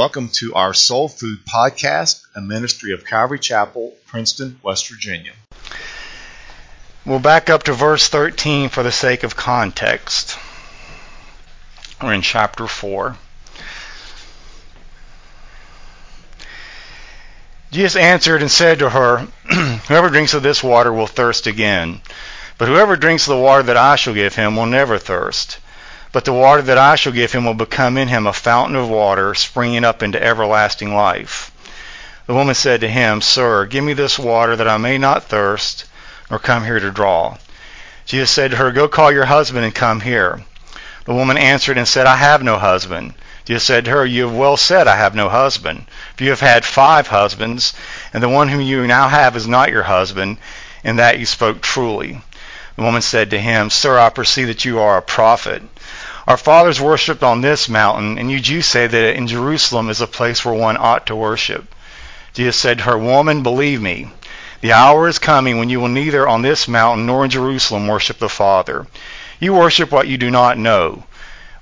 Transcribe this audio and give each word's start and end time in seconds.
Welcome 0.00 0.30
to 0.36 0.54
our 0.54 0.72
Soul 0.72 1.10
Food 1.10 1.40
Podcast, 1.44 2.22
a 2.34 2.40
ministry 2.40 2.94
of 2.94 3.04
Calvary 3.04 3.38
Chapel, 3.38 3.92
Princeton, 4.06 4.58
West 4.62 4.88
Virginia. 4.88 5.34
We'll 7.04 7.18
back 7.18 7.50
up 7.50 7.64
to 7.64 7.74
verse 7.74 8.08
13 8.08 8.70
for 8.70 8.82
the 8.82 8.92
sake 8.92 9.24
of 9.24 9.36
context. 9.36 10.38
We're 12.02 12.14
in 12.14 12.22
chapter 12.22 12.66
4. 12.66 13.14
Jesus 17.70 17.94
answered 17.94 18.40
and 18.40 18.50
said 18.50 18.78
to 18.78 18.88
her, 18.88 19.18
Whoever 19.88 20.08
drinks 20.08 20.32
of 20.32 20.42
this 20.42 20.62
water 20.62 20.94
will 20.94 21.08
thirst 21.08 21.46
again. 21.46 22.00
But 22.56 22.68
whoever 22.68 22.96
drinks 22.96 23.28
of 23.28 23.36
the 23.36 23.42
water 23.42 23.64
that 23.64 23.76
I 23.76 23.96
shall 23.96 24.14
give 24.14 24.34
him 24.34 24.56
will 24.56 24.64
never 24.64 24.96
thirst. 24.96 25.58
But 26.12 26.24
the 26.24 26.32
water 26.32 26.62
that 26.62 26.76
I 26.78 26.96
shall 26.96 27.12
give 27.12 27.32
him 27.32 27.44
will 27.44 27.54
become 27.54 27.96
in 27.96 28.08
him 28.08 28.26
a 28.26 28.32
fountain 28.32 28.74
of 28.74 28.88
water 28.88 29.32
springing 29.34 29.84
up 29.84 30.02
into 30.02 30.20
everlasting 30.20 30.94
life. 30.94 31.52
The 32.26 32.34
woman 32.34 32.54
said 32.54 32.80
to 32.80 32.88
him, 32.88 33.20
Sir, 33.20 33.64
give 33.66 33.84
me 33.84 33.92
this 33.92 34.18
water 34.18 34.56
that 34.56 34.68
I 34.68 34.76
may 34.76 34.98
not 34.98 35.24
thirst, 35.24 35.84
nor 36.28 36.38
come 36.38 36.64
here 36.64 36.80
to 36.80 36.90
draw. 36.90 37.36
Jesus 38.06 38.30
said 38.30 38.50
to 38.50 38.56
her, 38.56 38.72
Go 38.72 38.88
call 38.88 39.12
your 39.12 39.26
husband 39.26 39.64
and 39.64 39.74
come 39.74 40.00
here. 40.00 40.42
The 41.04 41.14
woman 41.14 41.38
answered 41.38 41.78
and 41.78 41.86
said, 41.86 42.06
I 42.06 42.16
have 42.16 42.42
no 42.42 42.58
husband. 42.58 43.14
Jesus 43.44 43.62
said 43.62 43.84
to 43.84 43.92
her, 43.92 44.04
You 44.04 44.26
have 44.26 44.34
well 44.34 44.56
said, 44.56 44.88
I 44.88 44.96
have 44.96 45.14
no 45.14 45.28
husband. 45.28 45.86
For 46.16 46.24
you 46.24 46.30
have 46.30 46.40
had 46.40 46.64
five 46.64 47.06
husbands, 47.06 47.72
and 48.12 48.20
the 48.20 48.28
one 48.28 48.48
whom 48.48 48.60
you 48.60 48.86
now 48.86 49.08
have 49.08 49.36
is 49.36 49.46
not 49.46 49.70
your 49.70 49.84
husband, 49.84 50.38
and 50.82 50.98
that 50.98 51.20
you 51.20 51.26
spoke 51.26 51.62
truly. 51.62 52.20
The 52.76 52.82
woman 52.82 53.02
said 53.02 53.30
to 53.30 53.38
him, 53.38 53.70
Sir, 53.70 53.98
I 53.98 54.10
perceive 54.10 54.48
that 54.48 54.64
you 54.64 54.80
are 54.80 54.98
a 54.98 55.02
prophet. 55.02 55.62
Our 56.30 56.36
fathers 56.36 56.80
worshipped 56.80 57.24
on 57.24 57.40
this 57.40 57.68
mountain, 57.68 58.16
and 58.16 58.30
you 58.30 58.38
Jews 58.38 58.64
say 58.64 58.86
that 58.86 59.16
in 59.16 59.26
Jerusalem 59.26 59.90
is 59.90 60.00
a 60.00 60.06
place 60.06 60.44
where 60.44 60.54
one 60.54 60.76
ought 60.78 61.06
to 61.06 61.16
worship. 61.16 61.74
Jesus 62.34 62.54
said 62.54 62.78
to 62.78 62.84
her, 62.84 62.96
Woman, 62.96 63.42
believe 63.42 63.82
me, 63.82 64.12
the 64.60 64.70
hour 64.70 65.08
is 65.08 65.18
coming 65.18 65.58
when 65.58 65.70
you 65.70 65.80
will 65.80 65.88
neither 65.88 66.28
on 66.28 66.42
this 66.42 66.68
mountain 66.68 67.04
nor 67.04 67.24
in 67.24 67.32
Jerusalem 67.32 67.88
worship 67.88 68.20
the 68.20 68.28
Father. 68.28 68.86
You 69.40 69.54
worship 69.54 69.90
what 69.90 70.06
you 70.06 70.18
do 70.18 70.30
not 70.30 70.56
know. 70.56 71.02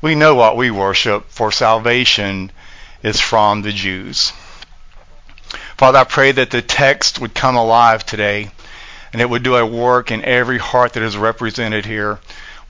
We 0.02 0.14
know 0.14 0.34
what 0.34 0.58
we 0.58 0.70
worship, 0.70 1.30
for 1.30 1.50
salvation 1.50 2.52
is 3.02 3.22
from 3.22 3.62
the 3.62 3.72
Jews. 3.72 4.34
Father, 5.78 6.00
I 6.00 6.04
pray 6.04 6.32
that 6.32 6.50
the 6.50 6.60
text 6.60 7.18
would 7.20 7.32
come 7.32 7.56
alive 7.56 8.04
today 8.04 8.50
and 9.14 9.22
it 9.22 9.30
would 9.30 9.44
do 9.44 9.56
a 9.56 9.64
work 9.64 10.10
in 10.10 10.26
every 10.26 10.58
heart 10.58 10.92
that 10.92 11.02
is 11.02 11.16
represented 11.16 11.86
here. 11.86 12.18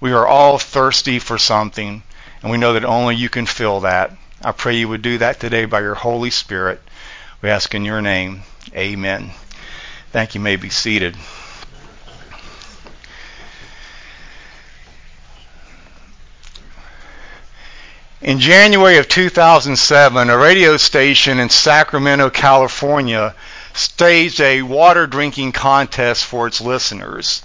We 0.01 0.13
are 0.13 0.27
all 0.27 0.59
thirsty 0.59 1.19
for 1.19 1.39
something, 1.39 2.03
and 2.43 2.51
we 2.51 2.59
know 2.59 2.75
that 2.75 2.85
only 2.85 3.17
you 3.17 3.29
can 3.29 3.47
fill 3.47 3.81
that. 3.81 4.13
I 4.43 4.53
pray 4.53 4.77
you 4.77 4.89
would 4.89 5.03
do 5.03 5.19
that 5.19 5.41
today 5.41 5.65
by 5.65 5.81
your 5.81 5.97
Holy 5.97 6.31
Spirit. 6.31 6.81
We 7.43 7.51
ask 7.51 7.75
in 7.75 7.85
your 7.85 8.01
name. 8.01 8.45
Amen. 8.75 9.33
Thank 10.13 10.35
you. 10.35 10.41
may 10.41 10.57
be 10.57 10.71
seated. 10.71 11.17
In 18.21 18.41
January 18.41 18.99
of 18.99 19.09
2007, 19.09 20.31
a 20.31 20.37
radio 20.37 20.77
station 20.77 21.39
in 21.39 21.51
Sacramento, 21.51 22.31
California, 22.31 23.35
staged 23.75 24.41
a 24.41 24.63
water 24.63 25.07
drinking 25.07 25.53
contest 25.53 26.25
for 26.25 26.47
its 26.47 26.61
listeners. 26.61 27.43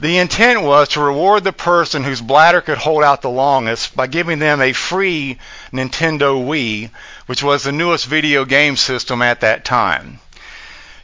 The 0.00 0.16
intent 0.16 0.62
was 0.62 0.88
to 0.88 1.00
reward 1.02 1.44
the 1.44 1.52
person 1.52 2.04
whose 2.04 2.22
bladder 2.22 2.62
could 2.62 2.78
hold 2.78 3.04
out 3.04 3.20
the 3.20 3.28
longest 3.28 3.94
by 3.94 4.06
giving 4.06 4.38
them 4.38 4.62
a 4.62 4.72
free 4.72 5.36
Nintendo 5.74 6.42
Wii, 6.42 6.88
which 7.26 7.42
was 7.42 7.64
the 7.64 7.72
newest 7.72 8.06
video 8.06 8.46
game 8.46 8.78
system 8.78 9.20
at 9.20 9.40
that 9.40 9.62
time. 9.62 10.20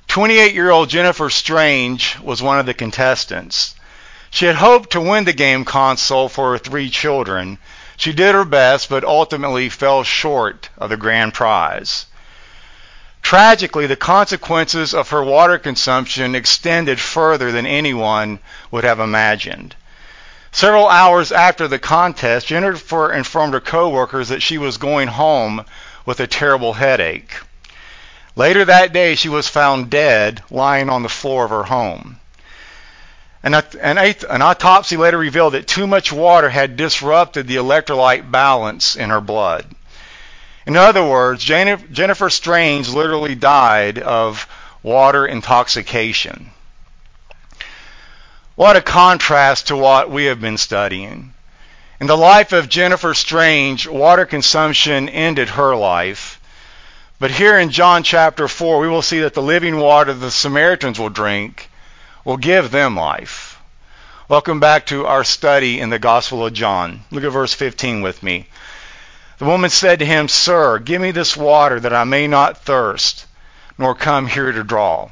28 0.09 0.55
year 0.55 0.71
old 0.71 0.89
Jennifer 0.89 1.29
Strange 1.29 2.19
was 2.21 2.41
one 2.41 2.59
of 2.59 2.65
the 2.65 2.73
contestants. 2.73 3.75
She 4.31 4.47
had 4.47 4.57
hoped 4.57 4.93
to 4.93 5.01
win 5.03 5.25
the 5.25 5.35
game 5.35 5.67
console 5.67 6.31
for 6.31 6.53
her 6.53 6.59
three 6.59 6.89
children. 6.89 7.59
She 7.99 8.15
did 8.15 8.35
her 8.35 8.47
best, 8.47 8.89
but 8.89 9.05
ultimately 9.05 9.69
fell 9.69 10.05
short 10.05 10.71
of 10.79 10.89
the 10.89 10.97
grand 10.97 11.35
prize. 11.35 12.07
Tragically, 13.27 13.89
the 13.89 13.97
consequences 13.97 14.95
of 14.95 15.11
her 15.11 15.21
water 15.21 15.59
consumption 15.59 16.37
extended 16.37 17.01
further 17.01 17.51
than 17.51 17.67
anyone 17.67 18.39
would 18.71 18.85
have 18.85 19.01
imagined. 19.01 19.75
Several 20.53 20.89
hours 20.89 21.33
after 21.33 21.67
the 21.67 21.81
contest, 21.81 22.47
Jennifer 22.47 23.13
informed 23.13 23.55
her 23.55 23.61
coworkers 23.61 24.29
that 24.29 24.43
she 24.43 24.59
was 24.59 24.77
going 24.77 25.09
home 25.09 25.65
with 26.05 26.21
a 26.21 26.29
terrible 26.29 26.75
headache. 26.75 27.35
Later 28.37 28.65
that 28.65 28.93
day, 28.93 29.17
she 29.17 29.29
was 29.29 29.49
found 29.49 29.91
dead, 29.91 30.45
lying 30.49 30.89
on 30.89 31.03
the 31.03 31.09
floor 31.09 31.47
of 31.47 31.51
her 31.51 31.65
home. 31.65 32.21
An, 33.43 33.55
an, 33.55 33.99
an, 33.99 34.41
autopsy 34.41 34.97
later 34.97 35.19
revealed 35.19 35.55
that 35.55 35.67
too 35.67 35.89
much 35.89 36.13
water 36.13 36.51
had 36.51 36.77
disrupted 36.77 37.49
the 37.49 37.57
electrolyte 37.57 38.31
balance 38.31 38.95
in 38.95 39.11
her 39.11 39.21
blood. 39.21 39.67
In 40.67 40.77
other 40.77 41.05
words, 41.05 41.45
Jennifer 41.45 42.29
Strange 42.29 42.89
literally 42.89 43.37
died 43.37 43.99
of 44.01 44.49
water 44.83 45.25
intoxication. 45.25 46.51
What 48.57 48.75
a 48.75 48.83
contrast 48.83 49.69
to 49.69 49.77
what 49.77 50.11
we 50.11 50.25
have 50.25 50.41
been 50.41 50.59
studying. 50.59 51.35
In 52.01 52.09
the 52.09 52.17
life 52.17 52.53
of 52.53 52.69
Jennifer 52.69 53.15
Strange, 53.15 53.87
water 53.87 54.27
consumption 54.27 55.09
ended 55.09 55.51
her 55.51 55.77
life. 55.77 56.41
But 57.19 57.31
here 57.31 57.59
in 57.59 57.71
John 57.71 58.03
chapter 58.03 58.49
4, 58.49 58.81
we 58.81 58.89
will 58.89 59.03
see 59.03 59.21
that 59.21 59.35
the 59.35 59.43
living 59.43 59.79
water 59.79 60.13
the 60.13 60.31
Samaritans 60.31 60.99
will 60.99 61.11
drink 61.11 61.71
will 62.25 62.37
give 62.37 62.71
them 62.71 62.97
life. 62.97 63.59
Welcome 64.29 64.59
back 64.59 64.87
to 64.87 65.07
our 65.07 65.23
study 65.23 65.79
in 65.79 65.91
the 65.91 66.01
Gospel 66.01 66.45
of 66.45 66.53
John. 66.53 67.05
Look 67.13 67.23
at 67.23 67.31
verse 67.31 67.55
15 67.55 68.03
with 68.03 68.23
me. 68.23 68.49
The 69.39 69.45
woman 69.45 69.71
said 69.71 69.99
to 69.99 70.07
him, 70.07 70.29
Sir, 70.29 70.79
give 70.79 71.01
me 71.01 71.11
this 71.11 71.37
water 71.37 71.81
that 71.81 71.93
I 71.93 72.05
may 72.05 72.27
not 72.27 72.65
thirst, 72.65 73.27
nor 73.79 73.95
come 73.95 74.27
here 74.27 74.53
to 74.53 74.65
draw. 74.65 75.11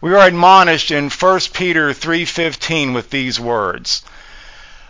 We 0.00 0.14
are 0.14 0.26
admonished 0.26 0.90
in 0.90 1.10
1 1.10 1.40
Peter 1.52 1.92
3:15 1.92 2.94
with 2.94 3.10
these 3.10 3.38
words. 3.38 4.02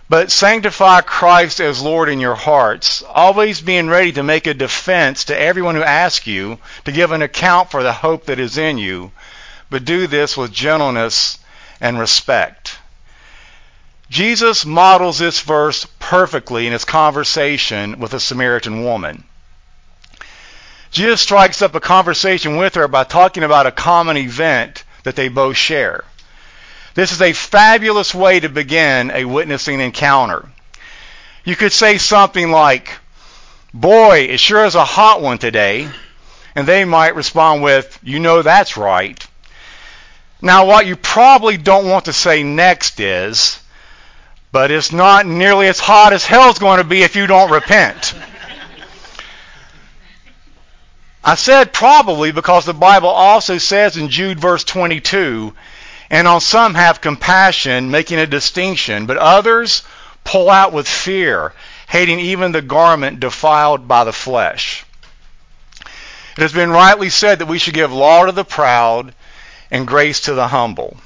But 0.08 0.32
sanctify 0.32 1.02
Christ 1.02 1.60
as 1.60 1.80
Lord 1.80 2.08
in 2.08 2.20
your 2.20 2.34
hearts, 2.34 3.02
always 3.08 3.60
being 3.60 3.88
ready 3.88 4.12
to 4.12 4.22
make 4.22 4.46
a 4.46 4.54
defense 4.54 5.24
to 5.24 5.38
everyone 5.38 5.74
who 5.74 5.82
asks 5.82 6.26
you 6.26 6.58
to 6.84 6.92
give 6.92 7.12
an 7.12 7.22
account 7.22 7.70
for 7.70 7.82
the 7.82 7.92
hope 7.92 8.26
that 8.26 8.38
is 8.38 8.58
in 8.58 8.78
you 8.78 9.12
but 9.72 9.86
do 9.86 10.06
this 10.06 10.36
with 10.36 10.52
gentleness 10.52 11.38
and 11.80 11.98
respect. 11.98 12.76
Jesus 14.12 14.66
models 14.66 15.18
this 15.18 15.40
verse 15.40 15.86
perfectly 15.98 16.66
in 16.66 16.74
his 16.74 16.84
conversation 16.84 17.98
with 17.98 18.12
a 18.12 18.20
Samaritan 18.20 18.84
woman. 18.84 19.24
Jesus 20.90 21.22
strikes 21.22 21.62
up 21.62 21.74
a 21.74 21.80
conversation 21.80 22.58
with 22.58 22.74
her 22.74 22.86
by 22.88 23.04
talking 23.04 23.42
about 23.42 23.66
a 23.66 23.72
common 23.72 24.18
event 24.18 24.84
that 25.04 25.16
they 25.16 25.28
both 25.28 25.56
share. 25.56 26.04
This 26.92 27.12
is 27.12 27.22
a 27.22 27.32
fabulous 27.32 28.14
way 28.14 28.38
to 28.38 28.50
begin 28.50 29.10
a 29.12 29.24
witnessing 29.24 29.80
encounter. 29.80 30.46
You 31.46 31.56
could 31.56 31.72
say 31.72 31.96
something 31.96 32.50
like, 32.50 32.90
Boy, 33.72 34.26
it 34.28 34.40
sure 34.40 34.66
is 34.66 34.74
a 34.74 34.84
hot 34.84 35.22
one 35.22 35.38
today. 35.38 35.88
And 36.54 36.68
they 36.68 36.84
might 36.84 37.16
respond 37.16 37.62
with, 37.62 37.98
You 38.02 38.18
know 38.18 38.42
that's 38.42 38.76
right. 38.76 39.26
Now, 40.42 40.66
what 40.66 40.84
you 40.84 40.96
probably 40.96 41.56
don't 41.56 41.88
want 41.88 42.04
to 42.04 42.12
say 42.12 42.42
next 42.42 43.00
is, 43.00 43.61
but 44.52 44.70
it's 44.70 44.92
not 44.92 45.26
nearly 45.26 45.66
as 45.66 45.80
hot 45.80 46.12
as 46.12 46.26
hell's 46.26 46.58
going 46.58 46.78
to 46.78 46.84
be 46.84 47.02
if 47.02 47.16
you 47.16 47.26
don't 47.26 47.50
repent. 47.50 48.14
I 51.24 51.36
said 51.36 51.72
probably 51.72 52.32
because 52.32 52.66
the 52.66 52.74
Bible 52.74 53.08
also 53.08 53.56
says 53.58 53.96
in 53.96 54.08
Jude 54.08 54.38
verse 54.38 54.64
22, 54.64 55.54
and 56.10 56.28
on 56.28 56.40
some 56.40 56.74
have 56.74 57.00
compassion, 57.00 57.90
making 57.90 58.18
a 58.18 58.26
distinction, 58.26 59.06
but 59.06 59.16
others 59.16 59.82
pull 60.24 60.50
out 60.50 60.72
with 60.72 60.86
fear, 60.86 61.54
hating 61.88 62.20
even 62.20 62.52
the 62.52 62.60
garment 62.60 63.20
defiled 63.20 63.88
by 63.88 64.04
the 64.04 64.12
flesh. 64.12 64.84
It 66.36 66.42
has 66.42 66.52
been 66.52 66.70
rightly 66.70 67.08
said 67.08 67.38
that 67.38 67.46
we 67.46 67.58
should 67.58 67.74
give 67.74 67.92
law 67.92 68.26
to 68.26 68.32
the 68.32 68.44
proud 68.44 69.14
and 69.70 69.86
grace 69.86 70.22
to 70.22 70.34
the 70.34 70.48
humble. 70.48 70.96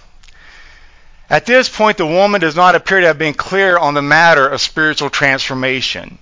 At 1.29 1.45
this 1.45 1.69
point, 1.69 1.97
the 1.97 2.07
woman 2.07 2.41
does 2.41 2.55
not 2.55 2.77
appear 2.77 3.01
to 3.01 3.09
have 3.09 3.19
been 3.19 3.35
clear 3.35 3.77
on 3.77 3.95
the 3.95 4.03
matter 4.03 4.47
of 4.47 4.61
spiritual 4.61 5.11
transformation. 5.11 6.19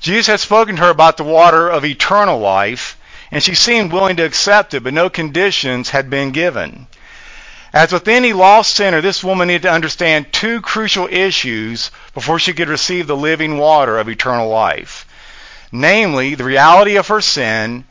Jesus 0.00 0.26
had 0.26 0.40
spoken 0.40 0.76
to 0.76 0.82
her 0.82 0.90
about 0.90 1.16
the 1.16 1.24
water 1.24 1.70
of 1.70 1.86
eternal 1.86 2.38
life, 2.38 2.98
and 3.30 3.42
she 3.42 3.54
seemed 3.54 3.90
willing 3.90 4.16
to 4.16 4.24
accept 4.24 4.74
it, 4.74 4.82
but 4.82 4.92
no 4.92 5.08
conditions 5.08 5.88
had 5.88 6.10
been 6.10 6.30
given. 6.30 6.86
As 7.72 7.90
with 7.90 8.06
any 8.06 8.34
lost 8.34 8.76
sinner, 8.76 9.00
this 9.00 9.24
woman 9.24 9.48
needed 9.48 9.62
to 9.62 9.72
understand 9.72 10.30
two 10.30 10.60
crucial 10.60 11.08
issues 11.10 11.90
before 12.12 12.38
she 12.38 12.52
could 12.52 12.68
receive 12.68 13.06
the 13.06 13.16
living 13.16 13.56
water 13.56 13.98
of 13.98 14.10
eternal 14.10 14.50
life. 14.50 15.06
Namely, 15.72 16.34
the 16.34 16.44
reality 16.44 16.96
of 16.96 17.08
her 17.08 17.22
sin 17.22 17.84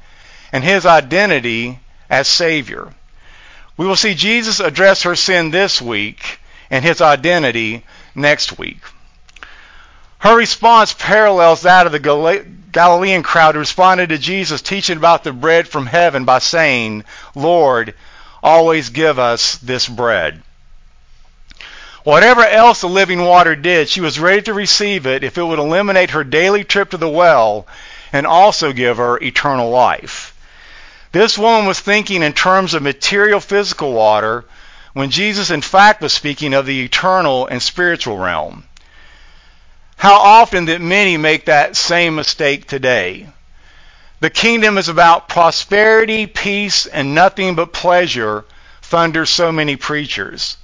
and 0.51 0.63
his 0.63 0.85
identity 0.85 1.79
as 2.11 2.27
Savior. 2.27 2.93
We 3.75 3.87
will 3.87 3.95
see 3.95 4.13
Jesus 4.13 4.59
address 4.59 5.01
her 5.01 5.15
sin 5.15 5.49
this 5.49 5.81
week 5.81 6.39
and 6.73 6.83
his 6.83 7.01
identity 7.01 7.85
next 8.15 8.57
week. 8.57 8.79
Her 10.17 10.35
response 10.35 10.91
parallels 10.91 11.61
that 11.61 11.85
of 11.85 11.91
the 11.91 12.45
Galilean 12.71 13.21
crowd 13.21 13.53
who 13.53 13.59
responded 13.59 14.09
to 14.09 14.17
Jesus 14.17 14.63
teaching 14.63 14.97
about 14.97 15.23
the 15.23 15.31
bread 15.31 15.67
from 15.67 15.85
heaven 15.85 16.25
by 16.25 16.39
saying, 16.39 17.03
Lord, 17.35 17.93
always 18.41 18.89
give 18.89 19.19
us 19.19 19.57
this 19.57 19.87
bread. 19.87 20.41
Whatever 22.03 22.43
else 22.43 22.81
the 22.81 22.89
living 22.89 23.23
water 23.23 23.55
did, 23.55 23.87
she 23.87 24.01
was 24.01 24.19
ready 24.19 24.41
to 24.41 24.55
receive 24.55 25.05
it 25.05 25.23
if 25.23 25.37
it 25.37 25.43
would 25.43 25.59
eliminate 25.59 26.09
her 26.09 26.23
daily 26.23 26.63
trip 26.63 26.89
to 26.89 26.97
the 26.97 27.07
well 27.07 27.67
and 28.11 28.25
also 28.25 28.73
give 28.73 28.97
her 28.97 29.21
eternal 29.21 29.69
life. 29.69 30.35
This 31.11 31.37
woman 31.37 31.67
was 31.67 31.79
thinking 31.79 32.23
in 32.23 32.33
terms 32.33 32.73
of 32.73 32.81
material 32.81 33.39
physical 33.39 33.93
water 33.93 34.45
when 34.93 35.09
Jesus, 35.09 35.49
in 35.49 35.61
fact, 35.61 36.01
was 36.01 36.13
speaking 36.13 36.53
of 36.53 36.65
the 36.65 36.83
eternal 36.83 37.47
and 37.47 37.61
spiritual 37.61 38.17
realm. 38.17 38.63
How 39.97 40.15
often 40.15 40.65
that 40.65 40.81
many 40.81 41.17
make 41.17 41.45
that 41.45 41.75
same 41.75 42.15
mistake 42.15 42.67
today. 42.67 43.27
The 44.19 44.29
kingdom 44.29 44.77
is 44.77 44.89
about 44.89 45.29
prosperity, 45.29 46.27
peace, 46.27 46.85
and 46.85 47.13
nothing 47.13 47.55
but 47.55 47.73
pleasure, 47.73 48.45
thunder 48.81 49.25
so 49.25 49.51
many 49.51 49.75
preachers. 49.75 50.57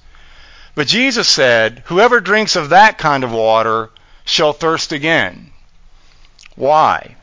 But 0.75 0.87
Jesus 0.87 1.27
said, 1.27 1.83
Whoever 1.85 2.19
drinks 2.19 2.55
of 2.55 2.69
that 2.69 2.97
kind 2.97 3.23
of 3.23 3.31
water 3.31 3.89
shall 4.25 4.53
thirst 4.53 4.91
again. 4.91 5.51
Why? 6.55 7.15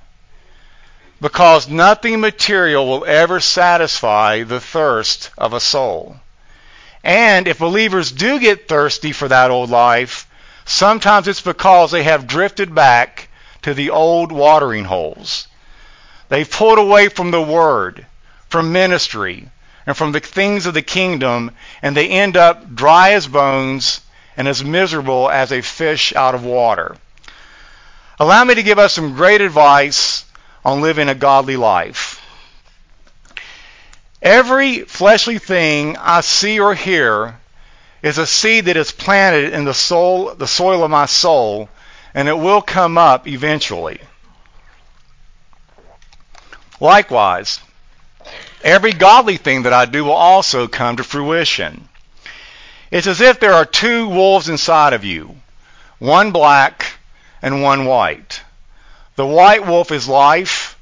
because 1.20 1.68
nothing 1.68 2.20
material 2.20 2.86
will 2.86 3.04
ever 3.06 3.40
satisfy 3.40 4.42
the 4.42 4.60
thirst 4.60 5.30
of 5.38 5.52
a 5.52 5.60
soul. 5.60 6.16
And 7.06 7.46
if 7.46 7.60
believers 7.60 8.10
do 8.10 8.40
get 8.40 8.66
thirsty 8.66 9.12
for 9.12 9.28
that 9.28 9.52
old 9.52 9.70
life, 9.70 10.26
sometimes 10.64 11.28
it's 11.28 11.40
because 11.40 11.92
they 11.92 12.02
have 12.02 12.26
drifted 12.26 12.74
back 12.74 13.28
to 13.62 13.74
the 13.74 13.90
old 13.90 14.32
watering 14.32 14.84
holes. 14.84 15.46
They've 16.30 16.50
pulled 16.50 16.80
away 16.80 17.08
from 17.08 17.30
the 17.30 17.40
Word, 17.40 18.04
from 18.48 18.72
ministry, 18.72 19.48
and 19.86 19.96
from 19.96 20.10
the 20.10 20.18
things 20.18 20.66
of 20.66 20.74
the 20.74 20.82
kingdom, 20.82 21.52
and 21.80 21.96
they 21.96 22.08
end 22.08 22.36
up 22.36 22.74
dry 22.74 23.12
as 23.12 23.28
bones 23.28 24.00
and 24.36 24.48
as 24.48 24.64
miserable 24.64 25.30
as 25.30 25.52
a 25.52 25.62
fish 25.62 26.12
out 26.12 26.34
of 26.34 26.42
water. 26.44 26.96
Allow 28.18 28.42
me 28.42 28.56
to 28.56 28.64
give 28.64 28.80
us 28.80 28.92
some 28.92 29.14
great 29.14 29.40
advice 29.40 30.24
on 30.64 30.80
living 30.80 31.08
a 31.08 31.14
godly 31.14 31.56
life. 31.56 32.15
Every 34.22 34.80
fleshly 34.80 35.38
thing 35.38 35.96
I 35.96 36.22
see 36.22 36.58
or 36.58 36.74
hear 36.74 37.38
is 38.02 38.18
a 38.18 38.26
seed 38.26 38.66
that 38.66 38.76
is 38.76 38.92
planted 38.92 39.52
in 39.52 39.64
the 39.64 39.74
soul, 39.74 40.34
the 40.34 40.46
soil 40.46 40.84
of 40.84 40.90
my 40.90 41.06
soul, 41.06 41.68
and 42.14 42.28
it 42.28 42.38
will 42.38 42.62
come 42.62 42.96
up 42.96 43.26
eventually. 43.28 44.00
Likewise, 46.80 47.60
every 48.62 48.92
godly 48.92 49.36
thing 49.36 49.62
that 49.62 49.72
I 49.72 49.84
do 49.86 50.04
will 50.04 50.12
also 50.12 50.68
come 50.68 50.96
to 50.96 51.04
fruition. 51.04 51.88
It's 52.90 53.06
as 53.06 53.20
if 53.20 53.40
there 53.40 53.54
are 53.54 53.64
two 53.64 54.08
wolves 54.08 54.48
inside 54.48 54.92
of 54.92 55.04
you, 55.04 55.36
one 55.98 56.30
black 56.30 56.86
and 57.42 57.62
one 57.62 57.86
white. 57.86 58.42
The 59.16 59.26
white 59.26 59.66
wolf 59.66 59.90
is 59.90 60.08
life, 60.08 60.78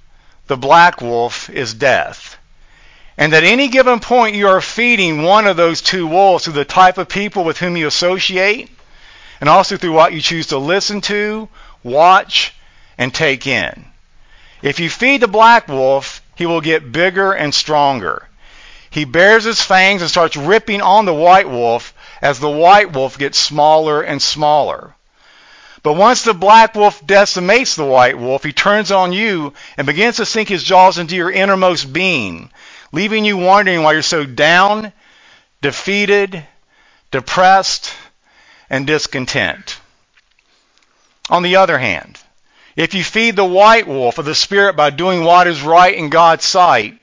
the 0.47 0.57
black 0.57 1.01
wolf 1.01 1.49
is 1.51 1.75
death. 1.75 2.34
And 3.17 3.33
at 3.33 3.45
any 3.45 3.69
given 3.69 4.01
point, 4.01 4.35
you 4.35 4.49
are 4.49 4.61
feeding 4.61 5.23
one 5.23 5.47
of 5.47 5.57
those 5.57 5.81
two 5.81 6.07
wolves 6.07 6.45
through 6.45 6.55
the 6.55 6.65
type 6.65 6.99
of 6.99 7.09
people 7.09 7.45
with 7.45 7.59
whom 7.59 7.77
you 7.77 7.87
associate, 7.87 8.71
and 9.41 9.49
also 9.49 9.77
through 9.77 9.93
what 9.93 10.13
you 10.13 10.21
choose 10.21 10.49
to 10.49 10.59
listen 10.59 11.01
to, 11.03 11.49
watch, 11.83 12.55
and 12.99 13.15
take 13.15 13.47
in. 13.47 13.85
If 14.63 14.81
you 14.81 14.91
feed 14.91 15.21
the 15.21 15.29
black 15.29 15.69
wolf, 15.69 16.23
he 16.35 16.47
will 16.47 16.61
get 16.61 16.91
bigger 16.91 17.33
and 17.33 17.55
stronger. 17.55 18.29
He 18.91 19.05
bares 19.05 19.45
his 19.45 19.61
fangs 19.61 20.03
and 20.03 20.11
starts 20.11 20.37
ripping 20.37 20.81
on 20.81 21.05
the 21.05 21.15
white 21.15 21.49
wolf 21.49 21.95
as 22.23 22.39
the 22.39 22.51
white 22.51 22.93
wolf 22.93 23.19
gets 23.19 23.39
smaller 23.39 24.03
and 24.03 24.23
smaller. 24.23 24.95
But 25.83 25.95
once 25.95 26.23
the 26.23 26.33
black 26.33 26.75
wolf 26.75 27.05
decimates 27.07 27.75
the 27.75 27.85
white 27.85 28.19
wolf, 28.19 28.43
he 28.43 28.53
turns 28.53 28.91
on 28.91 29.13
you 29.13 29.53
and 29.77 29.87
begins 29.87 30.17
to 30.17 30.27
sink 30.27 30.49
his 30.49 30.65
jaws 30.65 30.97
into 30.97 31.15
your 31.15 31.31
innermost 31.31 31.93
being, 31.93 32.51
leaving 32.95 33.25
you 33.25 33.37
wondering 33.37 33.83
why 33.83 33.93
you're 33.93 34.03
so 34.03 34.25
down, 34.25 34.93
defeated, 35.61 36.47
depressed, 37.11 37.93
and 38.71 38.87
discontent. 38.87 39.81
On 41.29 41.43
the 41.43 41.57
other 41.57 41.77
hand, 41.77 42.19
if 42.77 42.95
you 42.95 43.03
feed 43.03 43.35
the 43.35 43.45
white 43.45 43.89
wolf 43.89 44.19
of 44.19 44.25
the 44.25 44.35
spirit 44.35 44.77
by 44.77 44.91
doing 44.91 45.25
what 45.25 45.49
is 45.49 45.61
right 45.61 45.95
in 45.95 46.09
God's 46.09 46.45
sight, 46.45 46.97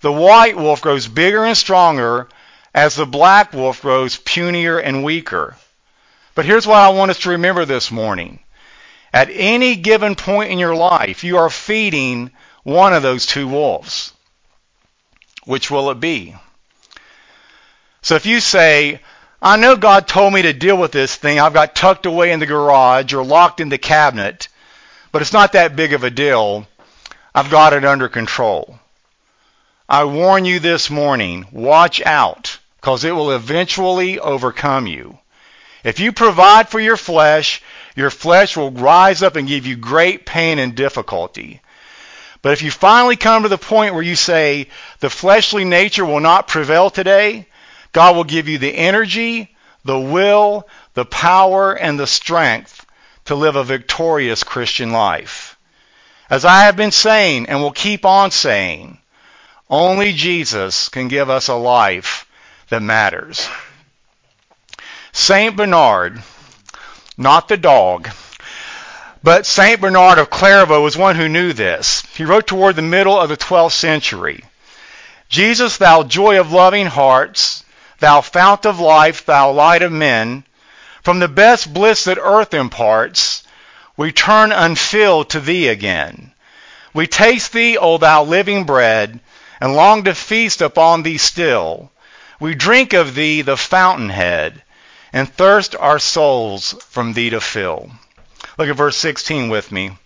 the 0.00 0.12
white 0.12 0.56
wolf 0.56 0.80
grows 0.80 1.08
bigger 1.08 1.44
and 1.44 1.56
stronger 1.56 2.28
as 2.72 2.94
the 2.94 3.06
black 3.06 3.52
wolf 3.52 3.82
grows 3.82 4.16
punier 4.16 4.78
and 4.78 5.02
weaker. 5.02 5.56
But 6.36 6.44
here's 6.44 6.68
what 6.68 6.78
I 6.78 6.90
want 6.90 7.10
us 7.10 7.18
to 7.20 7.30
remember 7.30 7.64
this 7.64 7.90
morning. 7.90 8.38
At 9.12 9.28
any 9.30 9.74
given 9.74 10.14
point 10.14 10.52
in 10.52 10.60
your 10.60 10.74
life, 10.74 11.24
you 11.24 11.38
are 11.38 11.50
feeding 11.50 12.30
one 12.62 12.94
of 12.94 13.02
those 13.02 13.26
two 13.26 13.48
wolves. 13.48 14.12
Which 15.44 15.70
will 15.70 15.90
it 15.90 16.00
be? 16.00 16.34
So 18.02 18.14
if 18.16 18.26
you 18.26 18.40
say, 18.40 19.00
I 19.40 19.56
know 19.56 19.76
God 19.76 20.06
told 20.06 20.32
me 20.32 20.42
to 20.42 20.52
deal 20.52 20.76
with 20.76 20.92
this 20.92 21.16
thing, 21.16 21.40
I've 21.40 21.52
got 21.54 21.74
tucked 21.74 22.06
away 22.06 22.32
in 22.32 22.40
the 22.40 22.46
garage 22.46 23.12
or 23.12 23.24
locked 23.24 23.60
in 23.60 23.68
the 23.68 23.78
cabinet, 23.78 24.48
but 25.10 25.22
it's 25.22 25.32
not 25.32 25.52
that 25.52 25.76
big 25.76 25.92
of 25.92 26.04
a 26.04 26.10
deal. 26.10 26.66
I've 27.34 27.50
got 27.50 27.72
it 27.72 27.84
under 27.84 28.08
control. 28.08 28.78
I 29.88 30.04
warn 30.04 30.44
you 30.44 30.60
this 30.60 30.90
morning, 30.90 31.46
watch 31.50 32.00
out, 32.00 32.58
because 32.80 33.04
it 33.04 33.12
will 33.12 33.32
eventually 33.32 34.18
overcome 34.18 34.86
you. 34.86 35.18
If 35.84 35.98
you 35.98 36.12
provide 36.12 36.68
for 36.68 36.78
your 36.78 36.96
flesh, 36.96 37.62
your 37.96 38.10
flesh 38.10 38.56
will 38.56 38.70
rise 38.70 39.22
up 39.22 39.36
and 39.36 39.48
give 39.48 39.66
you 39.66 39.76
great 39.76 40.24
pain 40.24 40.58
and 40.58 40.74
difficulty. 40.74 41.60
But 42.42 42.52
if 42.52 42.62
you 42.62 42.70
finally 42.72 43.16
come 43.16 43.44
to 43.44 43.48
the 43.48 43.56
point 43.56 43.94
where 43.94 44.02
you 44.02 44.16
say, 44.16 44.68
the 44.98 45.08
fleshly 45.08 45.64
nature 45.64 46.04
will 46.04 46.20
not 46.20 46.48
prevail 46.48 46.90
today, 46.90 47.46
God 47.92 48.16
will 48.16 48.24
give 48.24 48.48
you 48.48 48.58
the 48.58 48.74
energy, 48.74 49.54
the 49.84 49.98
will, 49.98 50.68
the 50.94 51.04
power, 51.04 51.72
and 51.72 51.98
the 51.98 52.06
strength 52.06 52.84
to 53.26 53.36
live 53.36 53.54
a 53.54 53.62
victorious 53.62 54.42
Christian 54.42 54.90
life. 54.90 55.56
As 56.28 56.44
I 56.44 56.64
have 56.64 56.76
been 56.76 56.90
saying 56.90 57.48
and 57.48 57.60
will 57.60 57.72
keep 57.72 58.04
on 58.04 58.30
saying, 58.32 58.98
only 59.70 60.12
Jesus 60.12 60.88
can 60.88 61.08
give 61.08 61.30
us 61.30 61.48
a 61.48 61.54
life 61.54 62.26
that 62.70 62.82
matters. 62.82 63.48
St. 65.12 65.56
Bernard, 65.56 66.22
not 67.16 67.48
the 67.48 67.56
dog, 67.56 68.08
but 69.22 69.46
St. 69.46 69.80
Bernard 69.80 70.18
of 70.18 70.30
Clairvaux 70.30 70.82
was 70.82 70.96
one 70.96 71.16
who 71.16 71.28
knew 71.28 71.52
this. 71.52 72.02
He 72.14 72.24
wrote 72.24 72.46
toward 72.46 72.76
the 72.76 72.82
middle 72.82 73.18
of 73.18 73.28
the 73.28 73.36
12th 73.36 73.72
century 73.72 74.44
Jesus, 75.28 75.78
thou 75.78 76.02
joy 76.02 76.38
of 76.38 76.52
loving 76.52 76.86
hearts, 76.86 77.64
thou 78.00 78.20
fount 78.20 78.66
of 78.66 78.78
life, 78.80 79.24
thou 79.24 79.50
light 79.50 79.80
of 79.80 79.90
men, 79.90 80.44
from 81.02 81.20
the 81.20 81.28
best 81.28 81.72
bliss 81.72 82.04
that 82.04 82.18
earth 82.20 82.52
imparts, 82.52 83.42
we 83.96 84.12
turn 84.12 84.52
unfilled 84.52 85.30
to 85.30 85.40
thee 85.40 85.68
again. 85.68 86.32
We 86.92 87.06
taste 87.06 87.52
thee, 87.52 87.78
O 87.78 87.96
thou 87.96 88.24
living 88.24 88.64
bread, 88.64 89.20
and 89.58 89.74
long 89.74 90.04
to 90.04 90.14
feast 90.14 90.60
upon 90.60 91.02
thee 91.02 91.16
still. 91.16 91.90
We 92.38 92.54
drink 92.54 92.92
of 92.92 93.14
thee 93.14 93.40
the 93.40 93.56
fountainhead 93.56 94.62
and 95.12 95.32
thirst 95.32 95.74
our 95.74 95.98
souls 95.98 96.74
from 96.90 97.14
thee 97.14 97.30
to 97.30 97.40
fill. 97.40 97.90
Look 98.58 98.68
at 98.68 98.76
verse 98.76 98.96
16 98.96 99.48
with 99.48 99.72
me. 99.72 99.96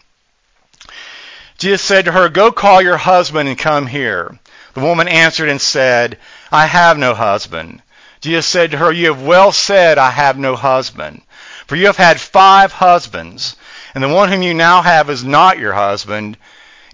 Jesus 1.59 1.83
said 1.83 2.05
to 2.05 2.12
her, 2.12 2.29
Go 2.29 2.53
call 2.53 2.83
your 2.83 2.97
husband 2.97 3.49
and 3.49 3.59
come 3.59 3.87
here. 3.87 4.38
The 4.75 4.81
woman 4.81 5.09
answered 5.09 5.49
and 5.49 5.61
said, 5.61 6.19
I 6.53 6.67
have 6.67 6.99
no 6.99 7.15
husband. 7.15 7.83
Jesus 8.21 8.47
said 8.47 8.73
to 8.73 8.79
her, 8.79 8.93
You 8.93 9.09
have 9.09 9.23
well 9.23 9.53
said, 9.53 9.99
I 9.99 10.11
have 10.11 10.38
no 10.38 10.55
husband. 10.55 11.23
For 11.67 11.76
you 11.76 11.87
have 11.87 11.97
had 11.97 12.21
five 12.21 12.73
husbands, 12.73 13.57
and 13.95 14.05
the 14.05 14.09
one 14.09 14.31
whom 14.31 14.43
you 14.43 14.55
now 14.55 14.83
have 14.83 15.11
is 15.11 15.25
not 15.25 15.59
your 15.59 15.73
husband. 15.73 16.37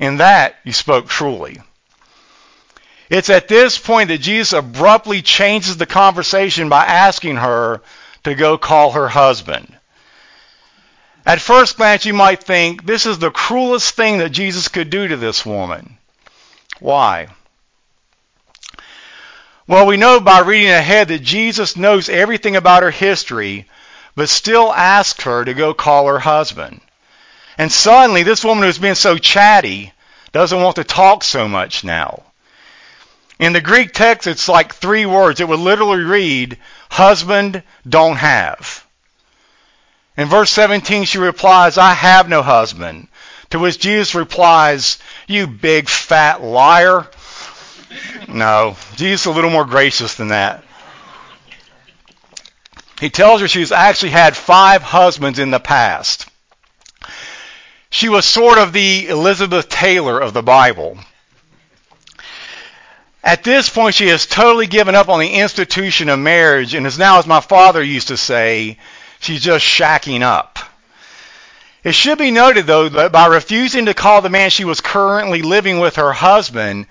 In 0.01 0.19
that 0.19 0.57
you 0.65 0.73
spoke 0.73 1.09
truly. 1.09 1.61
It's 3.11 3.29
at 3.29 3.47
this 3.47 3.79
point 3.79 4.09
that 4.09 4.23
Jesus 4.23 4.53
abruptly 4.53 5.21
changes 5.21 5.77
the 5.77 5.87
conversation 5.87 6.69
by 6.69 6.87
asking 6.87 7.37
her 7.37 7.83
to 8.25 8.35
go 8.35 8.57
call 8.57 8.93
her 8.93 9.09
husband. 9.09 9.77
At 11.25 11.41
first 11.41 11.77
glance, 11.77 12.05
you 12.05 12.15
might 12.15 12.43
think 12.43 12.85
this 12.85 13.07
is 13.07 13.19
the 13.19 13.31
cruelest 13.31 13.95
thing 13.95 14.19
that 14.19 14.31
Jesus 14.31 14.69
could 14.69 14.91
do 14.91 15.07
to 15.07 15.17
this 15.17 15.47
woman. 15.47 15.99
Why? 16.81 17.29
Well, 19.69 19.87
we 19.87 19.97
know 19.97 20.19
by 20.19 20.41
reading 20.41 20.71
ahead 20.71 21.09
that 21.09 21.23
Jesus 21.23 21.77
knows 21.77 22.09
everything 22.09 22.57
about 22.57 22.83
her 22.83 22.91
history, 22.91 23.67
but 24.17 24.29
still 24.29 24.73
asks 24.73 25.23
her 25.25 25.45
to 25.45 25.55
go 25.55 25.73
call 25.73 26.09
her 26.09 26.19
husband. 26.19 26.81
And 27.57 27.71
suddenly, 27.71 28.25
this 28.25 28.45
woman 28.45 28.65
who's 28.65 28.79
been 28.79 28.97
so 28.97 29.17
chatty 29.17 29.93
doesn't 30.33 30.61
want 30.61 30.77
to 30.77 30.85
talk 30.85 31.23
so 31.23 31.47
much 31.47 31.85
now. 31.85 32.23
In 33.39 33.53
the 33.53 33.61
Greek 33.61 33.93
text, 33.93 34.27
it's 34.27 34.49
like 34.49 34.75
three 34.75 35.07
words. 35.07 35.41
It 35.41 35.49
would 35.49 35.61
literally 35.61 36.03
read, 36.03 36.59
husband 36.91 37.63
don't 37.89 38.17
have. 38.17 38.85
In 40.17 40.29
verse 40.29 40.51
17, 40.51 41.05
she 41.05 41.19
replies, 41.19 41.79
I 41.79 41.95
have 41.95 42.29
no 42.29 42.43
husband. 42.43 43.09
To 43.51 43.59
which 43.59 43.79
Jesus 43.79 44.15
replies, 44.15 44.99
You 45.27 45.47
big 45.47 45.89
fat 45.89 46.43
liar. 46.43 47.07
No, 48.29 48.77
Jesus 48.97 49.23
is 49.23 49.27
a 49.27 49.33
little 49.33 49.51
more 49.51 49.65
gracious 49.65 50.15
than 50.15 50.29
that. 50.29 50.65
He 53.01 53.11
tells 53.11 53.41
her 53.41 53.49
she's 53.49 53.73
actually 53.73 54.11
had 54.11 54.37
five 54.37 54.81
husbands 54.81 55.39
in 55.39 55.51
the 55.51 55.59
past. 55.59 56.29
She 57.91 58.09
was 58.09 58.25
sort 58.25 58.59
of 58.59 58.73
the 58.73 59.09
Elizabeth 59.09 59.69
Taylor 59.69 60.19
of 60.19 60.33
the 60.33 60.43
Bible. 60.43 60.99
At 63.25 63.45
this 63.45 63.69
point, 63.69 63.95
she 63.95 64.09
has 64.09 64.25
totally 64.25 64.67
given 64.67 64.95
up 64.95 65.09
on 65.09 65.21
the 65.21 65.35
institution 65.35 66.09
of 66.09 66.19
marriage 66.19 66.75
and 66.75 66.87
is 66.87 66.99
now, 66.99 67.19
as 67.19 67.27
my 67.27 67.41
father 67.41 67.83
used 67.83 68.09
to 68.09 68.17
say, 68.17 68.79
she's 69.23 69.43
just 69.43 69.65
shacking 69.65 70.23
up. 70.23 70.59
It 71.85 71.95
should 71.95 72.19
be 72.19 72.31
noted, 72.31 72.67
though, 72.67 72.89
that 72.89 73.13
by 73.13 73.27
refusing 73.27 73.87
to 73.87 73.95
call 73.95 74.21
the 74.21 74.29
man 74.29 74.51
she 74.51 74.65
was 74.65 74.81
currently 74.81 75.43
living 75.43 75.81
with 75.81 75.97
her 75.97 76.13
husband, 76.13 76.87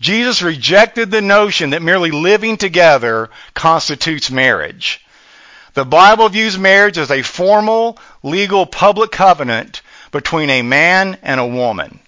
Jesus 0.00 0.42
rejected 0.42 1.10
the 1.10 1.22
notion 1.22 1.70
that 1.70 1.82
merely 1.82 2.10
living 2.10 2.56
together 2.56 3.30
constitutes 3.54 4.30
marriage. 4.30 5.04
The 5.74 5.84
Bible 5.84 6.28
views 6.28 6.58
marriage 6.58 6.96
as 6.96 7.10
a 7.10 7.22
formal, 7.22 7.98
legal, 8.22 8.66
public 8.66 9.10
covenant 9.10 9.82
between 10.10 10.48
a 10.50 10.62
man 10.62 11.18
and 11.22 11.40
a 11.40 11.46
woman. 11.46 11.98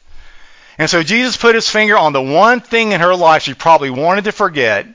And 0.78 0.88
so 0.88 1.02
Jesus 1.02 1.36
put 1.36 1.56
his 1.56 1.68
finger 1.68 1.98
on 1.98 2.12
the 2.12 2.22
one 2.22 2.60
thing 2.60 2.92
in 2.92 3.00
her 3.00 3.16
life 3.16 3.42
she 3.42 3.54
probably 3.54 3.90
wanted 3.90 4.24
to 4.24 4.32
forget 4.32 4.86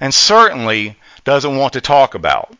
and 0.00 0.12
certainly 0.12 0.96
doesn't 1.24 1.56
want 1.56 1.74
to 1.74 1.80
talk 1.80 2.14
about. 2.14 2.52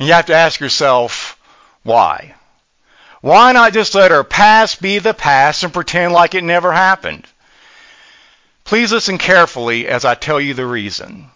And 0.00 0.08
you 0.08 0.14
have 0.14 0.26
to 0.26 0.34
ask 0.34 0.60
yourself, 0.60 1.38
why? 1.82 2.34
Why 3.20 3.52
not 3.52 3.74
just 3.74 3.94
let 3.94 4.10
her 4.10 4.24
past 4.24 4.80
be 4.80 4.98
the 4.98 5.12
past 5.12 5.62
and 5.62 5.74
pretend 5.74 6.14
like 6.14 6.34
it 6.34 6.42
never 6.42 6.72
happened? 6.72 7.26
Please 8.64 8.92
listen 8.92 9.18
carefully 9.18 9.86
as 9.86 10.06
I 10.06 10.14
tell 10.14 10.40
you 10.40 10.54
the 10.54 10.64
reason. 10.64 11.28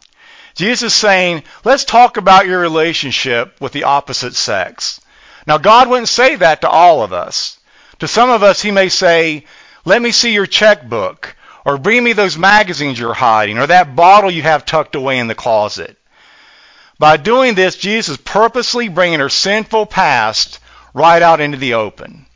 Jesus 0.54 0.94
is 0.94 0.98
saying, 0.98 1.42
let's 1.62 1.84
talk 1.84 2.16
about 2.16 2.46
your 2.46 2.58
relationship 2.58 3.60
with 3.60 3.72
the 3.72 3.84
opposite 3.84 4.34
sex. 4.34 4.98
Now, 5.46 5.58
God 5.58 5.90
wouldn't 5.90 6.08
say 6.08 6.36
that 6.36 6.62
to 6.62 6.68
all 6.70 7.02
of 7.02 7.12
us. 7.12 7.60
To 7.98 8.08
some 8.08 8.30
of 8.30 8.42
us, 8.42 8.62
He 8.62 8.70
may 8.70 8.88
say, 8.88 9.44
let 9.84 10.00
me 10.00 10.10
see 10.10 10.32
your 10.32 10.46
checkbook, 10.46 11.36
or 11.66 11.76
bring 11.76 12.02
me 12.02 12.14
those 12.14 12.38
magazines 12.38 12.98
you're 12.98 13.12
hiding, 13.12 13.58
or 13.58 13.66
that 13.66 13.94
bottle 13.94 14.30
you 14.30 14.42
have 14.42 14.64
tucked 14.64 14.94
away 14.94 15.18
in 15.18 15.26
the 15.26 15.34
closet. 15.34 15.98
By 16.98 17.16
doing 17.16 17.54
this, 17.54 17.76
Jesus 17.76 18.14
is 18.14 18.22
purposely 18.22 18.88
bringing 18.88 19.20
her 19.20 19.28
sinful 19.28 19.86
past 19.86 20.60
right 20.92 21.22
out 21.22 21.40
into 21.40 21.58
the 21.58 21.74
open. 21.74 22.26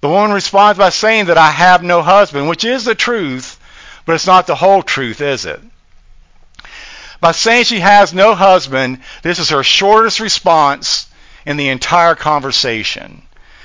The 0.00 0.08
woman 0.08 0.32
responds 0.32 0.78
by 0.78 0.90
saying 0.90 1.26
that 1.26 1.38
I 1.38 1.50
have 1.50 1.82
no 1.82 2.00
husband, 2.00 2.48
which 2.48 2.64
is 2.64 2.84
the 2.84 2.94
truth, 2.94 3.58
but 4.06 4.14
it's 4.14 4.26
not 4.26 4.46
the 4.46 4.54
whole 4.54 4.82
truth, 4.82 5.20
is 5.20 5.44
it? 5.44 5.60
By 7.20 7.32
saying 7.32 7.64
she 7.64 7.80
has 7.80 8.14
no 8.14 8.34
husband, 8.34 9.00
this 9.22 9.38
is 9.38 9.50
her 9.50 9.62
shortest 9.62 10.20
response 10.20 11.06
in 11.44 11.56
the 11.56 11.68
entire 11.68 12.14
conversation. 12.14 13.22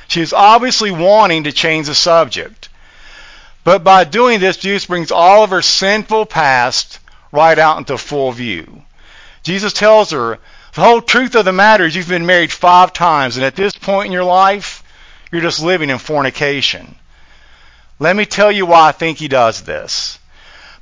She 0.07 0.21
is 0.21 0.33
obviously 0.33 0.91
wanting 0.91 1.45
to 1.45 1.51
change 1.51 1.87
the 1.87 1.95
subject. 1.95 2.69
But 3.63 3.83
by 3.83 4.03
doing 4.03 4.39
this, 4.39 4.57
Jesus 4.57 4.85
brings 4.85 5.11
all 5.11 5.43
of 5.43 5.51
her 5.51 5.61
sinful 5.61 6.25
past 6.25 6.99
right 7.31 7.57
out 7.57 7.77
into 7.77 7.97
full 7.97 8.31
view. 8.31 8.83
Jesus 9.45 9.73
tells 9.73 10.09
her, 10.09 10.39
the 10.73 10.81
whole 10.81 11.01
truth 11.01 11.35
of 11.35 11.45
the 11.45 11.53
matter 11.53 11.85
is 11.85 11.95
you've 11.95 12.09
been 12.09 12.25
married 12.25 12.51
five 12.51 12.91
times, 12.93 13.37
and 13.37 13.45
at 13.45 13.55
this 13.55 13.77
point 13.77 14.07
in 14.07 14.11
your 14.11 14.23
life, 14.23 14.83
you're 15.31 15.41
just 15.41 15.61
living 15.61 15.91
in 15.91 15.99
fornication. 15.99 16.95
Let 17.99 18.15
me 18.15 18.25
tell 18.25 18.51
you 18.51 18.65
why 18.65 18.87
I 18.87 18.91
think 18.91 19.19
he 19.19 19.27
does 19.27 19.61
this. 19.61 20.17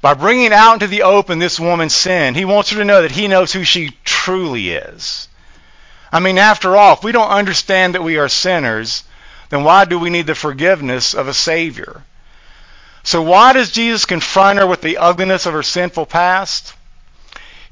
By 0.01 0.13
bringing 0.13 0.53
out 0.53 0.75
into 0.75 0.87
the 0.87 1.03
open 1.03 1.39
this 1.39 1.59
woman's 1.59 1.93
sin, 1.93 2.35
he 2.35 2.45
wants 2.45 2.69
her 2.69 2.77
to 2.77 2.85
know 2.85 3.01
that 3.01 3.11
he 3.11 3.27
knows 3.27 3.51
who 3.51 3.65
she 3.65 3.97
truly 4.05 4.71
is. 4.71 5.27
I 6.09 6.21
mean, 6.21 6.37
after 6.37 6.77
all, 6.77 6.93
if 6.93 7.03
we 7.03 7.11
don't 7.11 7.29
understand 7.29 7.95
that 7.95 8.03
we 8.03 8.17
are 8.17 8.29
sinners, 8.29 9.03
then 9.49 9.65
why 9.65 9.83
do 9.83 9.99
we 9.99 10.09
need 10.09 10.27
the 10.27 10.35
forgiveness 10.35 11.13
of 11.13 11.27
a 11.27 11.33
Savior? 11.33 12.01
So 13.03 13.21
why 13.21 13.51
does 13.51 13.73
Jesus 13.73 14.05
confront 14.05 14.59
her 14.59 14.65
with 14.65 14.79
the 14.79 14.99
ugliness 14.99 15.45
of 15.45 15.53
her 15.53 15.63
sinful 15.63 16.05
past? 16.05 16.73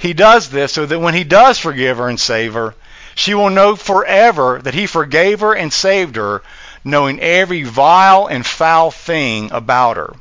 He 0.01 0.13
does 0.13 0.50
this 0.50 0.74
so 0.74 0.88
that 0.88 0.98
when 0.98 1.13
he 1.13 1.24
does 1.24 1.60
forgive 1.60 1.98
her 1.98 2.10
and 2.10 2.20
save 2.20 2.55
her, 2.55 2.74
she 3.13 3.36
will 3.36 3.51
know 3.51 3.75
forever 3.75 4.60
that 4.63 4.74
he 4.74 4.88
forgave 4.88 5.41
her 5.41 5.53
and 5.53 5.72
saved 5.72 6.15
her, 6.15 6.41
knowing 6.84 7.20
every 7.20 7.62
vile 7.62 8.25
and 8.25 8.43
foul 8.43 8.89
thing 8.89 9.51
about 9.51 9.98
her. 9.98 10.15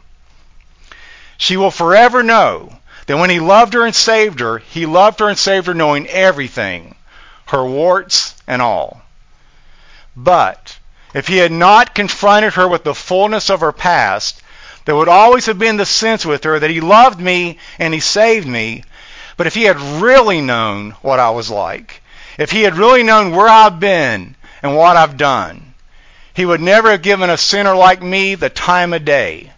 She 1.39 1.57
will 1.57 1.71
forever 1.71 2.23
know 2.23 2.79
that 3.07 3.17
when 3.17 3.31
he 3.31 3.41
loved 3.41 3.73
her 3.73 3.87
and 3.87 3.95
saved 3.97 4.41
her, 4.41 4.59
he 4.59 4.85
loved 4.85 5.19
her 5.21 5.31
and 5.31 5.39
saved 5.39 5.67
her 5.67 5.73
knowing 5.73 6.07
everything, 6.09 6.95
her 7.47 7.65
warts 7.65 8.35
and 8.47 8.61
all. 8.61 9.01
But 10.15 10.77
if 11.15 11.27
he 11.27 11.39
had 11.39 11.53
not 11.53 11.95
confronted 11.95 12.53
her 12.53 12.69
with 12.69 12.85
the 12.85 12.95
fullness 12.95 13.49
of 13.49 13.61
her 13.61 13.73
past, 13.73 14.43
there 14.85 14.95
would 14.95 15.09
always 15.09 15.47
have 15.47 15.59
been 15.59 15.79
the 15.79 15.87
sense 15.87 16.27
with 16.27 16.45
her 16.45 16.59
that 16.59 16.69
he 16.69 16.83
loved 16.83 17.19
me 17.19 17.59
and 17.79 17.95
he 17.95 18.01
saved 18.01 18.47
me. 18.47 18.85
But 19.37 19.47
if 19.47 19.55
he 19.55 19.63
had 19.63 19.81
really 19.81 20.41
known 20.41 20.93
what 21.03 21.19
I 21.19 21.31
was 21.31 21.51
like, 21.51 22.03
if 22.39 22.51
he 22.51 22.63
had 22.63 22.77
really 22.77 23.03
known 23.03 23.33
where 23.33 23.49
I've 23.49 23.81
been 23.81 24.37
and 24.63 24.77
what 24.77 24.97
I've 24.97 25.17
done, 25.17 25.75
he 26.35 26.47
would 26.47 26.61
never 26.61 26.91
have 26.91 27.03
given 27.03 27.31
a 27.31 27.37
sinner 27.37 27.75
like 27.75 28.03
me 28.03 28.35
the 28.35 28.51
time 28.51 28.93
of 28.93 29.05
day, 29.05 29.53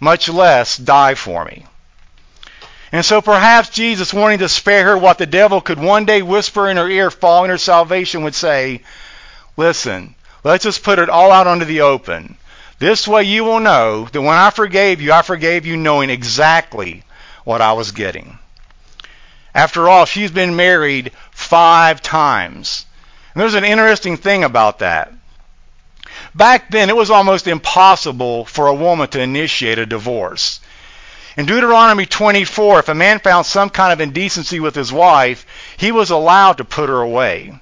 much 0.00 0.28
less 0.28 0.76
die 0.76 1.14
for 1.14 1.44
me. 1.44 1.66
And 2.92 3.04
so 3.04 3.20
perhaps 3.20 3.70
Jesus, 3.70 4.14
wanting 4.14 4.38
to 4.38 4.48
spare 4.48 4.84
her 4.84 4.98
what 4.98 5.18
the 5.18 5.26
devil 5.26 5.60
could 5.60 5.78
one 5.78 6.04
day 6.04 6.22
whisper 6.22 6.68
in 6.68 6.76
her 6.76 6.88
ear 6.88 7.10
following 7.10 7.50
her 7.50 7.58
salvation, 7.58 8.22
would 8.22 8.34
say, 8.34 8.82
Listen, 9.56 10.14
Let's 10.44 10.64
just 10.64 10.82
put 10.82 10.98
it 10.98 11.08
all 11.08 11.32
out 11.32 11.46
onto 11.46 11.64
the 11.64 11.80
open. 11.80 12.36
This 12.78 13.08
way 13.08 13.22
you 13.22 13.44
will 13.44 13.60
know 13.60 14.04
that 14.12 14.20
when 14.20 14.36
I 14.36 14.50
forgave 14.50 15.00
you, 15.00 15.10
I 15.10 15.22
forgave 15.22 15.64
you 15.64 15.78
knowing 15.78 16.10
exactly 16.10 17.02
what 17.44 17.62
I 17.62 17.72
was 17.72 17.92
getting. 17.92 18.38
After 19.54 19.88
all, 19.88 20.04
she's 20.04 20.30
been 20.30 20.56
married 20.56 21.12
five 21.30 22.02
times. 22.02 22.86
And 23.32 23.40
there's 23.40 23.54
an 23.54 23.64
interesting 23.64 24.16
thing 24.16 24.42
about 24.42 24.80
that. 24.80 25.12
Back 26.34 26.70
then, 26.70 26.90
it 26.90 26.96
was 26.96 27.10
almost 27.10 27.46
impossible 27.46 28.44
for 28.44 28.66
a 28.66 28.74
woman 28.74 29.08
to 29.08 29.20
initiate 29.20 29.78
a 29.78 29.86
divorce. 29.86 30.60
In 31.36 31.46
Deuteronomy 31.46 32.06
24, 32.06 32.80
if 32.80 32.88
a 32.88 32.94
man 32.94 33.18
found 33.18 33.46
some 33.46 33.70
kind 33.70 33.92
of 33.92 34.00
indecency 34.00 34.60
with 34.60 34.74
his 34.74 34.92
wife, 34.92 35.46
he 35.76 35.92
was 35.92 36.10
allowed 36.10 36.58
to 36.58 36.64
put 36.64 36.88
her 36.88 37.00
away. 37.00 37.52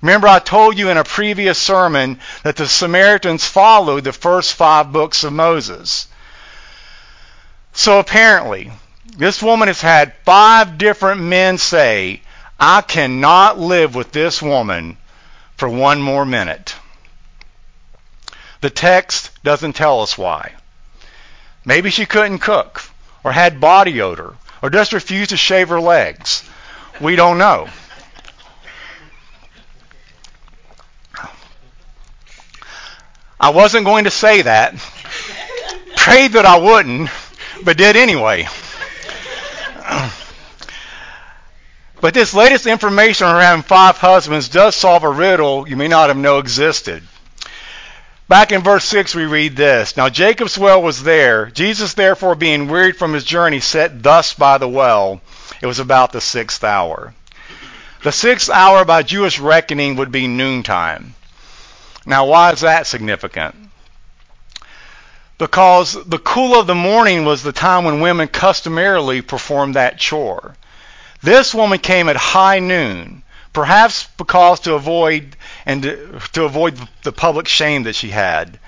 Remember, 0.00 0.28
I 0.28 0.38
told 0.38 0.76
you 0.78 0.90
in 0.90 0.96
a 0.96 1.04
previous 1.04 1.58
sermon 1.58 2.20
that 2.42 2.56
the 2.56 2.68
Samaritans 2.68 3.46
followed 3.46 4.04
the 4.04 4.12
first 4.12 4.54
five 4.54 4.92
books 4.92 5.24
of 5.24 5.32
Moses. 5.32 6.08
So 7.72 7.98
apparently, 7.98 8.70
this 9.16 9.42
woman 9.42 9.68
has 9.68 9.80
had 9.80 10.14
five 10.24 10.78
different 10.78 11.20
men 11.20 11.58
say, 11.58 12.20
I 12.58 12.80
cannot 12.80 13.58
live 13.58 13.94
with 13.94 14.12
this 14.12 14.42
woman 14.42 14.96
for 15.56 15.68
one 15.68 16.02
more 16.02 16.24
minute. 16.24 16.74
The 18.60 18.70
text 18.70 19.30
doesn't 19.42 19.74
tell 19.74 20.00
us 20.00 20.18
why. 20.18 20.52
Maybe 21.64 21.90
she 21.90 22.06
couldn't 22.06 22.38
cook, 22.38 22.82
or 23.22 23.32
had 23.32 23.60
body 23.60 24.00
odor, 24.00 24.34
or 24.62 24.70
just 24.70 24.92
refused 24.92 25.30
to 25.30 25.36
shave 25.36 25.68
her 25.68 25.80
legs. 25.80 26.48
We 27.00 27.16
don't 27.16 27.38
know. 27.38 27.68
I 33.38 33.50
wasn't 33.50 33.84
going 33.84 34.04
to 34.04 34.10
say 34.10 34.42
that. 34.42 34.74
Prayed 35.96 36.32
that 36.32 36.46
I 36.46 36.58
wouldn't, 36.58 37.10
but 37.62 37.76
did 37.76 37.96
anyway. 37.96 38.48
But 42.04 42.12
this 42.12 42.34
latest 42.34 42.66
information 42.66 43.26
on 43.26 43.40
having 43.40 43.62
five 43.62 43.96
husbands 43.96 44.50
does 44.50 44.76
solve 44.76 45.04
a 45.04 45.10
riddle 45.10 45.66
you 45.66 45.74
may 45.74 45.88
not 45.88 46.08
have 46.08 46.18
known 46.18 46.38
existed. 46.40 47.02
Back 48.28 48.52
in 48.52 48.60
verse 48.60 48.84
6, 48.84 49.14
we 49.14 49.24
read 49.24 49.56
this 49.56 49.96
Now 49.96 50.10
Jacob's 50.10 50.58
well 50.58 50.82
was 50.82 51.02
there. 51.02 51.46
Jesus, 51.46 51.94
therefore, 51.94 52.34
being 52.34 52.68
wearied 52.68 52.98
from 52.98 53.14
his 53.14 53.24
journey, 53.24 53.60
sat 53.60 54.02
thus 54.02 54.34
by 54.34 54.58
the 54.58 54.68
well. 54.68 55.22
It 55.62 55.66
was 55.66 55.78
about 55.78 56.12
the 56.12 56.20
sixth 56.20 56.62
hour. 56.62 57.14
The 58.02 58.12
sixth 58.12 58.50
hour 58.50 58.84
by 58.84 59.02
Jewish 59.02 59.38
reckoning 59.38 59.96
would 59.96 60.12
be 60.12 60.26
noontime. 60.26 61.14
Now, 62.04 62.26
why 62.26 62.52
is 62.52 62.60
that 62.60 62.86
significant? 62.86 63.63
Because 65.38 65.94
the 66.04 66.18
cool 66.18 66.58
of 66.58 66.66
the 66.66 66.74
morning 66.74 67.24
was 67.24 67.42
the 67.42 67.52
time 67.52 67.84
when 67.84 68.00
women 68.00 68.28
customarily 68.28 69.20
performed 69.20 69.74
that 69.74 69.98
chore. 69.98 70.56
This 71.22 71.52
woman 71.54 71.78
came 71.78 72.08
at 72.08 72.16
high 72.16 72.60
noon, 72.60 73.22
perhaps 73.52 74.06
because 74.16 74.60
to 74.60 74.74
avoid 74.74 75.36
and 75.66 75.82
to, 75.82 76.20
to 76.34 76.44
avoid 76.44 76.78
the 77.02 77.12
public 77.12 77.48
shame 77.48 77.84
that 77.84 77.96
she 77.96 78.10
had. 78.10 78.58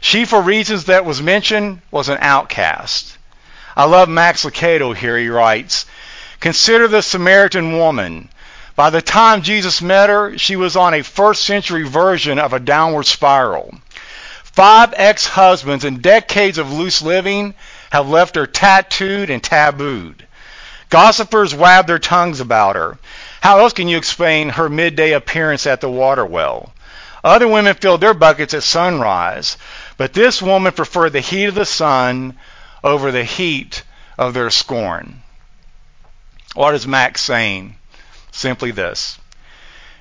She, 0.00 0.24
for 0.24 0.42
reasons 0.42 0.84
that 0.84 1.04
was 1.04 1.22
mentioned, 1.22 1.80
was 1.90 2.08
an 2.08 2.18
outcast. 2.20 3.16
I 3.76 3.84
love 3.84 4.08
Max 4.08 4.44
Lucado 4.44 4.94
here. 4.94 5.16
He 5.16 5.28
writes, 5.28 5.86
Consider 6.40 6.88
the 6.88 7.02
Samaritan 7.02 7.78
woman. 7.78 8.28
By 8.74 8.90
the 8.90 9.02
time 9.02 9.42
Jesus 9.42 9.80
met 9.80 10.08
her, 10.08 10.36
she 10.38 10.56
was 10.56 10.76
on 10.76 10.94
a 10.94 11.02
first 11.02 11.44
century 11.44 11.84
version 11.84 12.38
of 12.38 12.52
a 12.52 12.60
downward 12.60 13.06
spiral. 13.06 13.74
Five 14.52 14.92
ex 14.96 15.26
husbands 15.26 15.84
and 15.84 16.02
decades 16.02 16.58
of 16.58 16.72
loose 16.72 17.00
living 17.00 17.54
have 17.90 18.08
left 18.08 18.36
her 18.36 18.46
tattooed 18.46 19.30
and 19.30 19.42
tabooed. 19.42 20.26
Gossipers 20.90 21.54
wag 21.54 21.86
their 21.86 21.98
tongues 21.98 22.40
about 22.40 22.76
her. 22.76 22.98
How 23.40 23.60
else 23.60 23.72
can 23.72 23.88
you 23.88 23.96
explain 23.96 24.50
her 24.50 24.68
midday 24.68 25.12
appearance 25.12 25.66
at 25.66 25.80
the 25.80 25.88
water 25.88 26.26
well? 26.26 26.74
Other 27.24 27.48
women 27.48 27.74
filled 27.74 28.02
their 28.02 28.12
buckets 28.12 28.52
at 28.52 28.62
sunrise, 28.62 29.56
but 29.96 30.12
this 30.12 30.42
woman 30.42 30.72
preferred 30.72 31.14
the 31.14 31.20
heat 31.20 31.46
of 31.46 31.54
the 31.54 31.64
sun 31.64 32.36
over 32.84 33.10
the 33.10 33.24
heat 33.24 33.84
of 34.18 34.34
their 34.34 34.50
scorn. 34.50 35.22
What 36.54 36.74
is 36.74 36.86
Max 36.86 37.22
saying? 37.22 37.76
Simply 38.32 38.70
this. 38.70 39.18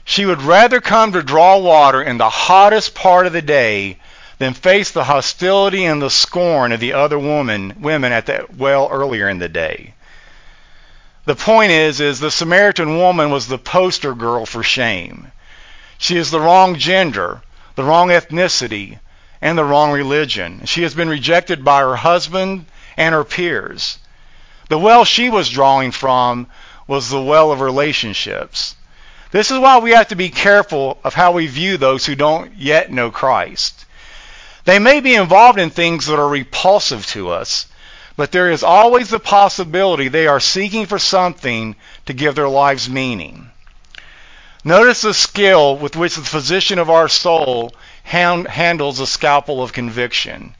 She 0.03 0.25
would 0.25 0.41
rather 0.41 0.81
come 0.81 1.13
to 1.13 1.23
draw 1.23 1.57
water 1.57 2.01
in 2.01 2.17
the 2.17 2.29
hottest 2.29 2.95
part 2.95 3.27
of 3.27 3.33
the 3.33 3.41
day 3.41 3.97
than 4.41 4.55
face 4.55 4.89
the 4.89 5.03
hostility 5.03 5.85
and 5.85 6.01
the 6.01 6.09
scorn 6.09 6.71
of 6.71 6.79
the 6.79 6.93
other 6.93 7.19
woman, 7.19 7.75
women 7.79 8.11
at 8.11 8.25
the 8.25 8.43
well 8.57 8.89
earlier 8.91 9.29
in 9.29 9.37
the 9.37 9.47
day. 9.47 9.93
The 11.25 11.35
point 11.35 11.71
is, 11.71 12.01
is 12.01 12.19
the 12.19 12.31
Samaritan 12.31 12.97
woman 12.97 13.29
was 13.29 13.45
the 13.45 13.59
poster 13.59 14.15
girl 14.15 14.47
for 14.47 14.63
shame. 14.63 15.31
She 15.99 16.17
is 16.17 16.31
the 16.31 16.39
wrong 16.39 16.75
gender, 16.79 17.43
the 17.75 17.83
wrong 17.83 18.09
ethnicity, 18.09 18.97
and 19.43 19.55
the 19.55 19.63
wrong 19.63 19.91
religion. 19.91 20.63
She 20.65 20.81
has 20.81 20.95
been 20.95 21.07
rejected 21.07 21.63
by 21.63 21.81
her 21.81 21.97
husband 21.97 22.65
and 22.97 23.13
her 23.13 23.23
peers. 23.23 23.99
The 24.69 24.79
well 24.79 25.05
she 25.05 25.29
was 25.29 25.51
drawing 25.51 25.91
from 25.91 26.47
was 26.87 27.11
the 27.11 27.21
well 27.21 27.51
of 27.51 27.61
relationships. 27.61 28.75
This 29.29 29.51
is 29.51 29.59
why 29.59 29.77
we 29.77 29.91
have 29.91 30.07
to 30.07 30.15
be 30.15 30.29
careful 30.29 30.99
of 31.03 31.13
how 31.13 31.31
we 31.31 31.45
view 31.45 31.77
those 31.77 32.07
who 32.07 32.15
don't 32.15 32.57
yet 32.57 32.91
know 32.91 33.11
Christ. 33.11 33.85
They 34.65 34.79
may 34.79 34.99
be 34.99 35.15
involved 35.15 35.59
in 35.59 35.69
things 35.69 36.05
that 36.05 36.19
are 36.19 36.27
repulsive 36.27 37.05
to 37.07 37.29
us, 37.29 37.67
but 38.15 38.31
there 38.31 38.51
is 38.51 38.63
always 38.63 39.09
the 39.09 39.19
possibility 39.19 40.07
they 40.07 40.27
are 40.27 40.39
seeking 40.39 40.85
for 40.85 40.99
something 40.99 41.75
to 42.05 42.13
give 42.13 42.35
their 42.35 42.49
lives 42.49 42.89
meaning. 42.89 43.49
Notice 44.63 45.01
the 45.01 45.13
skill 45.13 45.75
with 45.77 45.95
which 45.95 46.15
the 46.15 46.21
physician 46.21 46.77
of 46.77 46.89
our 46.89 47.09
soul 47.09 47.73
hand, 48.03 48.47
handles 48.47 48.99
the 48.99 49.07
scalpel 49.07 49.63
of 49.63 49.73
conviction. 49.73 50.53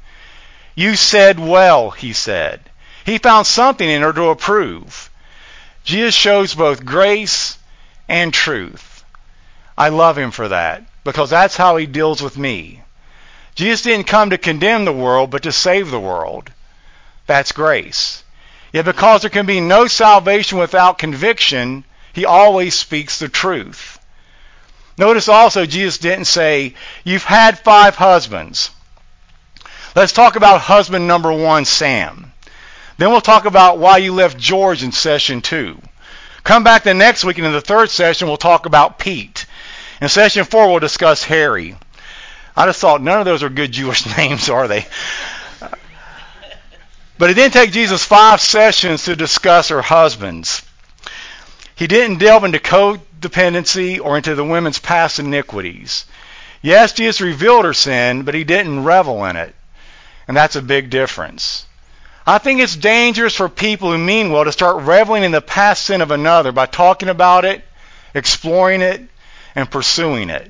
You 0.73 0.95
said 0.95 1.37
well, 1.37 1.91
he 1.91 2.13
said. 2.13 2.61
He 3.05 3.19
found 3.19 3.45
something 3.45 3.87
in 3.87 4.01
her 4.01 4.13
to 4.13 4.29
approve. 4.29 5.09
Jesus 5.83 6.15
shows 6.15 6.55
both 6.55 6.85
grace 6.85 7.57
and 8.07 8.33
truth. 8.33 9.03
I 9.77 9.89
love 9.89 10.17
him 10.17 10.31
for 10.31 10.47
that 10.47 10.83
because 11.03 11.29
that's 11.29 11.57
how 11.57 11.77
he 11.77 11.85
deals 11.85 12.21
with 12.21 12.37
me. 12.37 12.81
Jesus 13.55 13.81
didn't 13.81 14.07
come 14.07 14.29
to 14.29 14.37
condemn 14.37 14.85
the 14.85 14.93
world, 14.93 15.29
but 15.29 15.43
to 15.43 15.51
save 15.51 15.91
the 15.91 15.99
world. 15.99 16.51
That's 17.27 17.51
grace. 17.51 18.23
Yet 18.73 18.85
because 18.85 19.21
there 19.21 19.29
can 19.29 19.45
be 19.45 19.59
no 19.59 19.87
salvation 19.87 20.57
without 20.57 20.97
conviction, 20.97 21.83
he 22.13 22.25
always 22.25 22.73
speaks 22.73 23.19
the 23.19 23.29
truth. 23.29 23.99
Notice 24.97 25.27
also 25.27 25.65
Jesus 25.65 25.97
didn't 25.97 26.25
say, 26.25 26.75
You've 27.03 27.23
had 27.23 27.59
five 27.59 27.95
husbands. 27.95 28.71
Let's 29.95 30.13
talk 30.13 30.35
about 30.35 30.61
husband 30.61 31.07
number 31.07 31.33
one, 31.33 31.65
Sam. 31.65 32.31
Then 32.97 33.09
we'll 33.11 33.21
talk 33.21 33.45
about 33.45 33.77
why 33.77 33.97
you 33.97 34.13
left 34.13 34.37
George 34.37 34.83
in 34.83 34.91
session 34.91 35.41
two. 35.41 35.81
Come 36.43 36.63
back 36.63 36.83
the 36.83 36.93
next 36.93 37.23
week, 37.23 37.37
and 37.37 37.47
in 37.47 37.53
the 37.53 37.61
third 37.61 37.89
session, 37.89 38.27
we'll 38.27 38.37
talk 38.37 38.65
about 38.65 38.99
Pete. 38.99 39.45
In 40.01 40.07
session 40.07 40.45
four, 40.45 40.69
we'll 40.69 40.79
discuss 40.79 41.23
Harry. 41.23 41.75
I 42.55 42.65
just 42.65 42.79
thought 42.79 43.01
none 43.01 43.19
of 43.19 43.25
those 43.25 43.43
are 43.43 43.49
good 43.49 43.71
Jewish 43.71 44.05
names, 44.17 44.49
are 44.49 44.67
they? 44.67 44.85
But 47.17 47.29
it 47.29 47.35
didn't 47.35 47.53
take 47.53 47.71
Jesus 47.71 48.03
five 48.03 48.41
sessions 48.41 49.05
to 49.05 49.15
discuss 49.15 49.69
her 49.69 49.83
husbands. 49.83 50.63
He 51.75 51.85
didn't 51.85 52.17
delve 52.17 52.43
into 52.43 52.57
codependency 52.57 53.99
or 54.03 54.17
into 54.17 54.33
the 54.33 54.43
women's 54.43 54.79
past 54.79 55.19
iniquities. 55.19 56.05
Yes, 56.63 56.93
Jesus 56.93 57.21
revealed 57.21 57.65
her 57.65 57.73
sin, 57.73 58.23
but 58.23 58.33
he 58.33 58.43
didn't 58.43 58.83
revel 58.83 59.25
in 59.25 59.35
it. 59.35 59.53
And 60.27 60.35
that's 60.35 60.55
a 60.55 60.61
big 60.61 60.89
difference. 60.89 61.65
I 62.25 62.37
think 62.37 62.59
it's 62.59 62.75
dangerous 62.75 63.35
for 63.35 63.49
people 63.49 63.91
who 63.91 63.97
mean 63.97 64.31
well 64.31 64.45
to 64.45 64.51
start 64.51 64.83
reveling 64.83 65.23
in 65.23 65.31
the 65.31 65.41
past 65.41 65.85
sin 65.85 66.01
of 66.01 66.11
another 66.11 66.51
by 66.51 66.67
talking 66.67 67.09
about 67.09 67.45
it, 67.45 67.63
exploring 68.13 68.81
it, 68.81 69.01
and 69.55 69.69
pursuing 69.69 70.29
it. 70.29 70.49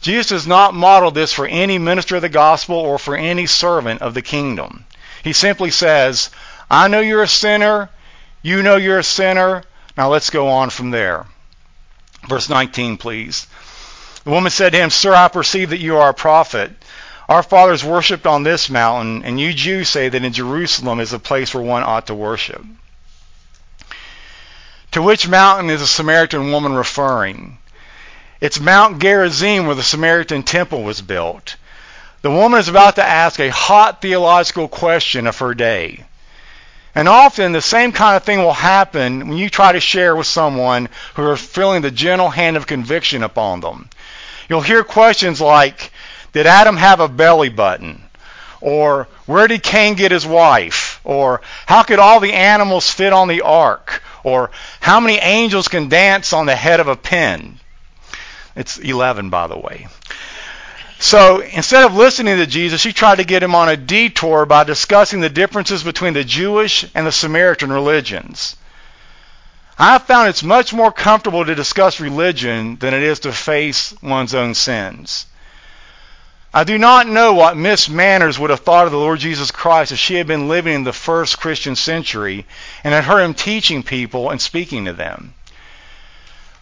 Jesus 0.00 0.28
does 0.28 0.46
not 0.46 0.74
model 0.74 1.10
this 1.10 1.32
for 1.32 1.46
any 1.46 1.78
minister 1.78 2.16
of 2.16 2.22
the 2.22 2.28
gospel 2.28 2.76
or 2.76 2.98
for 2.98 3.16
any 3.16 3.46
servant 3.46 4.00
of 4.00 4.14
the 4.14 4.22
kingdom. 4.22 4.84
He 5.22 5.32
simply 5.32 5.70
says, 5.70 6.30
I 6.70 6.88
know 6.88 7.00
you're 7.00 7.22
a 7.22 7.28
sinner. 7.28 7.90
You 8.42 8.62
know 8.62 8.76
you're 8.76 9.00
a 9.00 9.04
sinner. 9.04 9.62
Now 9.96 10.08
let's 10.08 10.30
go 10.30 10.48
on 10.48 10.70
from 10.70 10.90
there. 10.90 11.26
Verse 12.28 12.48
19, 12.48 12.96
please. 12.96 13.46
The 14.24 14.30
woman 14.30 14.50
said 14.50 14.72
to 14.72 14.78
him, 14.78 14.90
Sir, 14.90 15.14
I 15.14 15.28
perceive 15.28 15.70
that 15.70 15.80
you 15.80 15.98
are 15.98 16.10
a 16.10 16.14
prophet. 16.14 16.70
Our 17.28 17.42
fathers 17.42 17.84
worshipped 17.84 18.26
on 18.26 18.42
this 18.42 18.68
mountain, 18.68 19.22
and 19.24 19.38
you 19.38 19.52
Jews 19.52 19.88
say 19.88 20.08
that 20.08 20.24
in 20.24 20.32
Jerusalem 20.32 21.00
is 21.00 21.12
a 21.12 21.18
place 21.18 21.54
where 21.54 21.62
one 21.62 21.82
ought 21.82 22.08
to 22.08 22.14
worship. 22.14 22.64
To 24.92 25.02
which 25.02 25.28
mountain 25.28 25.70
is 25.70 25.80
the 25.80 25.86
Samaritan 25.86 26.50
woman 26.50 26.72
referring? 26.72 27.58
It's 28.40 28.58
Mount 28.58 29.02
Gerizim 29.02 29.66
where 29.66 29.74
the 29.74 29.82
Samaritan 29.82 30.44
temple 30.44 30.82
was 30.82 31.02
built. 31.02 31.56
The 32.22 32.30
woman 32.30 32.58
is 32.58 32.68
about 32.68 32.96
to 32.96 33.04
ask 33.04 33.38
a 33.38 33.50
hot 33.50 34.00
theological 34.00 34.66
question 34.66 35.26
of 35.26 35.36
her 35.40 35.52
day. 35.52 36.04
And 36.94 37.06
often 37.06 37.52
the 37.52 37.60
same 37.60 37.92
kind 37.92 38.16
of 38.16 38.24
thing 38.24 38.38
will 38.38 38.54
happen 38.54 39.28
when 39.28 39.36
you 39.36 39.50
try 39.50 39.72
to 39.72 39.80
share 39.80 40.16
with 40.16 40.26
someone 40.26 40.88
who 41.16 41.22
are 41.28 41.36
feeling 41.36 41.82
the 41.82 41.90
gentle 41.90 42.30
hand 42.30 42.56
of 42.56 42.66
conviction 42.66 43.22
upon 43.22 43.60
them. 43.60 43.90
You'll 44.48 44.62
hear 44.62 44.84
questions 44.84 45.38
like, 45.42 45.92
Did 46.32 46.46
Adam 46.46 46.78
have 46.78 47.00
a 47.00 47.08
belly 47.08 47.50
button? 47.50 48.02
Or, 48.62 49.06
Where 49.26 49.48
did 49.48 49.62
Cain 49.62 49.96
get 49.96 50.12
his 50.12 50.24
wife? 50.24 51.02
Or, 51.04 51.42
How 51.66 51.82
could 51.82 51.98
all 51.98 52.20
the 52.20 52.32
animals 52.32 52.90
fit 52.90 53.12
on 53.12 53.28
the 53.28 53.42
ark? 53.42 54.02
Or, 54.24 54.50
How 54.80 54.98
many 54.98 55.18
angels 55.18 55.68
can 55.68 55.90
dance 55.90 56.32
on 56.32 56.46
the 56.46 56.56
head 56.56 56.80
of 56.80 56.88
a 56.88 56.96
pin? 56.96 57.60
It's 58.60 58.76
11, 58.76 59.30
by 59.30 59.46
the 59.46 59.56
way. 59.56 59.88
So 60.98 61.40
instead 61.40 61.82
of 61.82 61.94
listening 61.94 62.36
to 62.36 62.46
Jesus, 62.46 62.78
she 62.78 62.92
tried 62.92 63.16
to 63.16 63.24
get 63.24 63.42
him 63.42 63.54
on 63.54 63.70
a 63.70 63.76
detour 63.78 64.44
by 64.44 64.64
discussing 64.64 65.20
the 65.20 65.30
differences 65.30 65.82
between 65.82 66.12
the 66.12 66.24
Jewish 66.24 66.84
and 66.94 67.06
the 67.06 67.10
Samaritan 67.10 67.72
religions. 67.72 68.56
I 69.78 69.96
found 69.96 70.28
it's 70.28 70.42
much 70.42 70.74
more 70.74 70.92
comfortable 70.92 71.42
to 71.42 71.54
discuss 71.54 72.00
religion 72.00 72.76
than 72.76 72.92
it 72.92 73.02
is 73.02 73.20
to 73.20 73.32
face 73.32 73.94
one's 74.02 74.34
own 74.34 74.52
sins. 74.52 75.24
I 76.52 76.64
do 76.64 76.76
not 76.76 77.06
know 77.08 77.32
what 77.32 77.56
Miss 77.56 77.88
Manners 77.88 78.38
would 78.38 78.50
have 78.50 78.60
thought 78.60 78.84
of 78.84 78.92
the 78.92 78.98
Lord 78.98 79.20
Jesus 79.20 79.50
Christ 79.50 79.92
if 79.92 79.98
she 79.98 80.16
had 80.16 80.26
been 80.26 80.50
living 80.50 80.74
in 80.74 80.84
the 80.84 80.92
first 80.92 81.40
Christian 81.40 81.76
century 81.76 82.44
and 82.84 82.92
had 82.92 83.04
heard 83.04 83.22
him 83.22 83.32
teaching 83.32 83.82
people 83.82 84.28
and 84.28 84.38
speaking 84.38 84.84
to 84.84 84.92
them. 84.92 85.32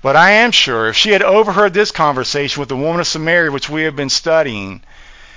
But 0.01 0.17
I 0.17 0.31
am 0.31 0.53
sure 0.53 0.89
if 0.89 0.97
she 0.97 1.11
had 1.11 1.23
overheard 1.23 1.75
this 1.75 1.91
conversation 1.91 2.61
with 2.61 2.69
the 2.69 2.77
woman 2.77 3.01
of 3.01 3.07
Samaria, 3.07 3.51
which 3.51 3.69
we 3.69 3.83
have 3.83 3.97
been 3.97 4.11
studying, 4.11 4.83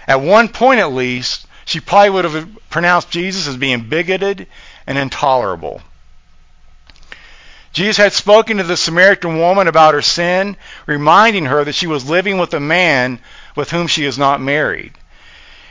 at 0.07 0.21
one 0.21 0.49
point 0.49 0.79
at 0.79 0.91
least, 0.91 1.47
she 1.65 1.79
probably 1.79 2.11
would 2.11 2.25
have 2.25 2.49
pronounced 2.69 3.09
Jesus 3.09 3.47
as 3.47 3.57
being 3.57 3.81
bigoted 3.81 4.47
and 4.85 4.97
intolerable. 4.97 5.81
Jesus 7.73 7.97
had 7.97 8.13
spoken 8.13 8.57
to 8.57 8.63
the 8.63 8.75
Samaritan 8.75 9.39
woman 9.39 9.67
about 9.67 9.93
her 9.93 10.01
sin, 10.01 10.57
reminding 10.85 11.45
her 11.45 11.63
that 11.63 11.75
she 11.75 11.87
was 11.87 12.09
living 12.09 12.37
with 12.37 12.53
a 12.53 12.59
man 12.59 13.19
with 13.55 13.71
whom 13.71 13.87
she 13.87 14.05
is 14.05 14.17
not 14.17 14.41
married. 14.41 14.93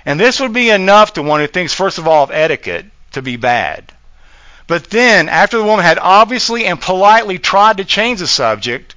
And 0.06 0.18
this 0.18 0.40
would 0.40 0.54
be 0.54 0.70
enough 0.70 1.12
to 1.14 1.22
one 1.22 1.40
who 1.40 1.46
thinks, 1.46 1.74
first 1.74 1.98
of 1.98 2.08
all, 2.08 2.24
of 2.24 2.30
etiquette 2.30 2.86
to 3.12 3.22
be 3.22 3.36
bad. 3.36 3.92
But 4.70 4.88
then, 4.88 5.28
after 5.28 5.58
the 5.58 5.64
woman 5.64 5.84
had 5.84 5.98
obviously 5.98 6.64
and 6.64 6.80
politely 6.80 7.40
tried 7.40 7.78
to 7.78 7.84
change 7.84 8.20
the 8.20 8.28
subject 8.28 8.94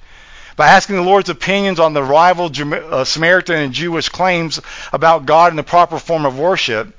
by 0.54 0.68
asking 0.68 0.94
the 0.94 1.02
Lord's 1.02 1.30
opinions 1.30 1.80
on 1.80 1.94
the 1.94 2.02
rival 2.04 2.48
uh, 2.48 3.04
Samaritan 3.04 3.56
and 3.56 3.72
Jewish 3.72 4.08
claims 4.08 4.60
about 4.92 5.26
God 5.26 5.50
and 5.50 5.58
the 5.58 5.64
proper 5.64 5.98
form 5.98 6.26
of 6.26 6.38
worship, 6.38 6.96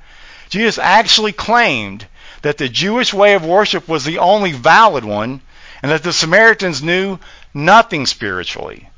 Jesus 0.50 0.76
actually 0.76 1.32
claimed 1.32 2.06
that 2.42 2.58
the 2.58 2.68
Jewish 2.68 3.14
way 3.14 3.32
of 3.32 3.46
worship 3.46 3.88
was 3.88 4.04
the 4.04 4.18
only 4.18 4.52
valid 4.52 5.06
one 5.06 5.40
and 5.82 5.90
that 5.90 6.02
the 6.02 6.12
Samaritans 6.12 6.82
knew 6.82 7.18
nothing 7.54 8.04
spiritually. 8.04 8.90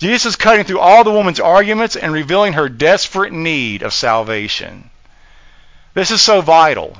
Jesus 0.00 0.34
is 0.34 0.36
cutting 0.36 0.66
through 0.66 0.80
all 0.80 1.02
the 1.02 1.10
woman's 1.10 1.40
arguments 1.40 1.96
and 1.96 2.12
revealing 2.12 2.52
her 2.52 2.68
desperate 2.68 3.32
need 3.32 3.82
of 3.82 3.94
salvation. 3.94 4.90
This 5.94 6.10
is 6.10 6.20
so 6.20 6.42
vital 6.42 6.98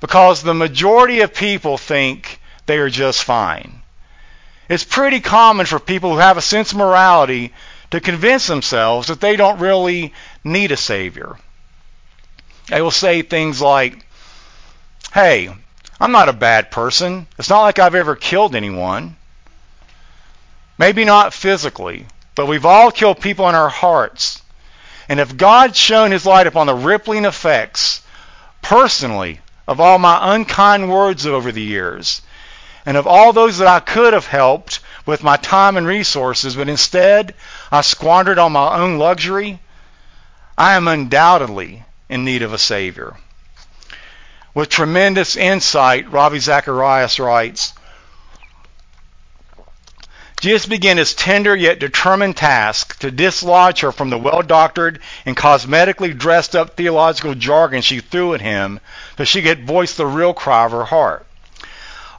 because 0.00 0.42
the 0.42 0.54
majority 0.54 1.20
of 1.20 1.34
people 1.34 1.78
think 1.78 2.40
they 2.66 2.78
are 2.78 2.90
just 2.90 3.24
fine. 3.24 3.82
It's 4.68 4.84
pretty 4.84 5.20
common 5.20 5.66
for 5.66 5.78
people 5.78 6.12
who 6.12 6.18
have 6.18 6.36
a 6.36 6.42
sense 6.42 6.72
of 6.72 6.78
morality 6.78 7.52
to 7.90 8.00
convince 8.00 8.46
themselves 8.46 9.08
that 9.08 9.20
they 9.20 9.36
don't 9.36 9.60
really 9.60 10.12
need 10.44 10.72
a 10.72 10.76
Savior. 10.76 11.36
They 12.68 12.82
will 12.82 12.90
say 12.90 13.22
things 13.22 13.60
like, 13.62 14.04
Hey, 15.12 15.48
I'm 15.98 16.12
not 16.12 16.28
a 16.28 16.34
bad 16.34 16.70
person. 16.70 17.26
It's 17.38 17.48
not 17.48 17.62
like 17.62 17.78
I've 17.78 17.94
ever 17.94 18.14
killed 18.14 18.54
anyone. 18.54 19.16
Maybe 20.76 21.04
not 21.04 21.34
physically, 21.34 22.06
but 22.34 22.46
we've 22.46 22.66
all 22.66 22.92
killed 22.92 23.20
people 23.20 23.48
in 23.48 23.54
our 23.54 23.70
hearts. 23.70 24.42
And 25.08 25.18
if 25.18 25.36
God's 25.36 25.78
shown 25.78 26.12
his 26.12 26.26
light 26.26 26.46
upon 26.46 26.66
the 26.66 26.74
rippling 26.74 27.24
effects 27.24 28.02
personally 28.60 29.40
of 29.68 29.80
all 29.80 29.98
my 29.98 30.34
unkind 30.34 30.90
words 30.90 31.26
over 31.26 31.52
the 31.52 31.62
years, 31.62 32.22
and 32.86 32.96
of 32.96 33.06
all 33.06 33.34
those 33.34 33.58
that 33.58 33.68
I 33.68 33.80
could 33.80 34.14
have 34.14 34.26
helped 34.26 34.80
with 35.04 35.22
my 35.22 35.36
time 35.36 35.76
and 35.76 35.86
resources, 35.86 36.56
but 36.56 36.70
instead 36.70 37.34
I 37.70 37.82
squandered 37.82 38.38
on 38.38 38.52
my 38.52 38.78
own 38.78 38.98
luxury, 38.98 39.60
I 40.56 40.74
am 40.74 40.88
undoubtedly 40.88 41.84
in 42.08 42.24
need 42.24 42.42
of 42.42 42.54
a 42.54 42.58
Savior. 42.58 43.14
With 44.54 44.70
tremendous 44.70 45.36
insight, 45.36 46.10
Ravi 46.10 46.38
Zacharias 46.38 47.20
writes, 47.20 47.74
Jesus 50.40 50.66
began 50.66 50.98
his 50.98 51.14
tender 51.14 51.56
yet 51.56 51.80
determined 51.80 52.36
task 52.36 52.96
to 53.00 53.10
dislodge 53.10 53.80
her 53.80 53.90
from 53.90 54.10
the 54.10 54.18
well 54.18 54.42
doctored 54.42 55.00
and 55.26 55.36
cosmetically 55.36 56.16
dressed 56.16 56.54
up 56.54 56.76
theological 56.76 57.34
jargon 57.34 57.82
she 57.82 57.98
threw 57.98 58.34
at 58.34 58.40
him 58.40 58.78
so 59.16 59.24
she 59.24 59.42
could 59.42 59.66
voice 59.66 59.94
the 59.94 60.06
real 60.06 60.32
cry 60.32 60.64
of 60.64 60.70
her 60.70 60.84
heart. 60.84 61.26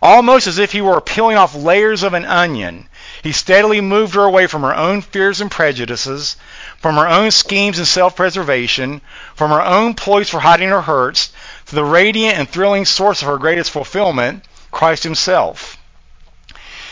Almost 0.01 0.47
as 0.47 0.59
if 0.59 0.73
he 0.73 0.81
were 0.81 0.99
peeling 0.99 1.37
off 1.37 1.55
layers 1.55 2.03
of 2.03 2.13
an 2.13 2.25
onion, 2.25 2.89
he 3.21 3.31
steadily 3.31 3.79
moved 3.79 4.15
her 4.15 4.23
away 4.23 4.47
from 4.47 4.63
her 4.63 4.75
own 4.75 5.01
fears 5.01 5.39
and 5.39 5.49
prejudices, 5.49 6.35
from 6.77 6.95
her 6.95 7.07
own 7.07 7.31
schemes 7.31 7.77
and 7.77 7.87
self 7.87 8.17
preservation, 8.17 9.01
from 9.33 9.51
her 9.51 9.61
own 9.61 9.93
ploys 9.93 10.29
for 10.29 10.41
hiding 10.41 10.69
her 10.69 10.81
hurts, 10.81 11.31
to 11.67 11.75
the 11.75 11.85
radiant 11.85 12.37
and 12.37 12.49
thrilling 12.49 12.85
source 12.85 13.21
of 13.21 13.29
her 13.29 13.37
greatest 13.37 13.71
fulfillment, 13.71 14.43
Christ 14.71 15.03
Himself. 15.03 15.78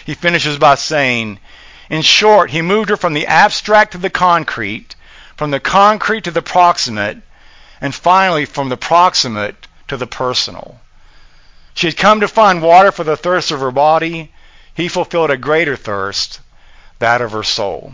He 0.08 0.13
finishes 0.13 0.58
by 0.58 0.76
saying, 0.76 1.38
in 1.89 2.02
short, 2.02 2.52
he 2.52 2.62
moved 2.62 2.88
her 2.88 2.96
from 2.96 3.13
the 3.13 3.28
abstract 3.28 3.91
to 3.91 3.98
the 3.98 4.10
concrete, 4.10 4.96
from 5.36 5.52
the 5.52 5.60
concrete 5.60 6.24
to 6.24 6.32
the 6.32 6.41
proximate, 6.41 7.17
and 7.82 7.93
finally 7.93 8.46
from 8.46 8.70
the 8.70 8.78
proximate 8.78 9.67
to 9.89 9.98
the 9.98 10.08
personal. 10.08 10.80
She 11.74 11.88
had 11.88 11.98
come 11.98 12.22
to 12.22 12.30
find 12.30 12.62
water 12.62 12.93
for 12.93 13.04
the 13.04 13.17
thirst 13.17 13.52
of 13.52 13.60
her 13.60 13.70
body. 13.70 14.32
He 14.74 14.88
fulfilled 14.88 15.30
a 15.30 15.36
greater 15.36 15.76
thirst, 15.76 16.39
that 17.00 17.20
of 17.20 17.34
her 17.34 17.43
soul. 17.43 17.91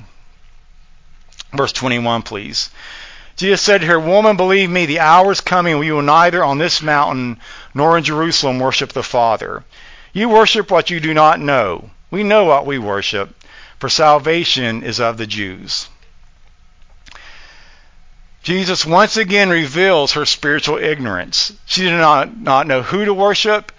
Verse 1.52 1.72
21, 1.72 2.22
please. 2.22 2.70
Jesus 3.38 3.60
said 3.60 3.82
to 3.82 3.88
her, 3.88 4.00
Woman, 4.00 4.38
believe 4.38 4.70
me, 4.70 4.86
the 4.86 5.00
hour 5.00 5.32
is 5.32 5.42
coming 5.42 5.80
when 5.80 5.88
you 5.88 5.96
will 5.96 6.04
neither 6.04 6.44
on 6.44 6.60
this 6.60 6.84
mountain 6.84 7.40
nor 7.74 7.98
in 7.98 8.04
Jerusalem 8.04 8.60
worship 8.60 8.94
the 8.94 9.02
Father. 9.02 9.64
You 10.14 10.30
worship 10.30 10.70
what 10.70 10.92
you 10.92 11.00
do 11.00 11.16
not 11.16 11.40
know. 11.40 11.90
We 12.14 12.22
know 12.22 12.46
what 12.46 12.68
we 12.68 12.78
worship, 12.78 13.34
for 13.80 13.90
salvation 13.90 14.84
is 14.84 15.00
of 15.00 15.18
the 15.18 15.26
Jews. 15.26 15.90
Jesus 18.44 18.86
once 18.86 19.18
again 19.18 19.50
reveals 19.50 20.12
her 20.12 20.28
spiritual 20.28 20.78
ignorance. 20.78 21.52
She 21.66 21.82
did 21.82 21.98
not, 21.98 22.38
not 22.38 22.68
know 22.68 22.84
who 22.84 23.04
to 23.06 23.16
worship, 23.16 23.72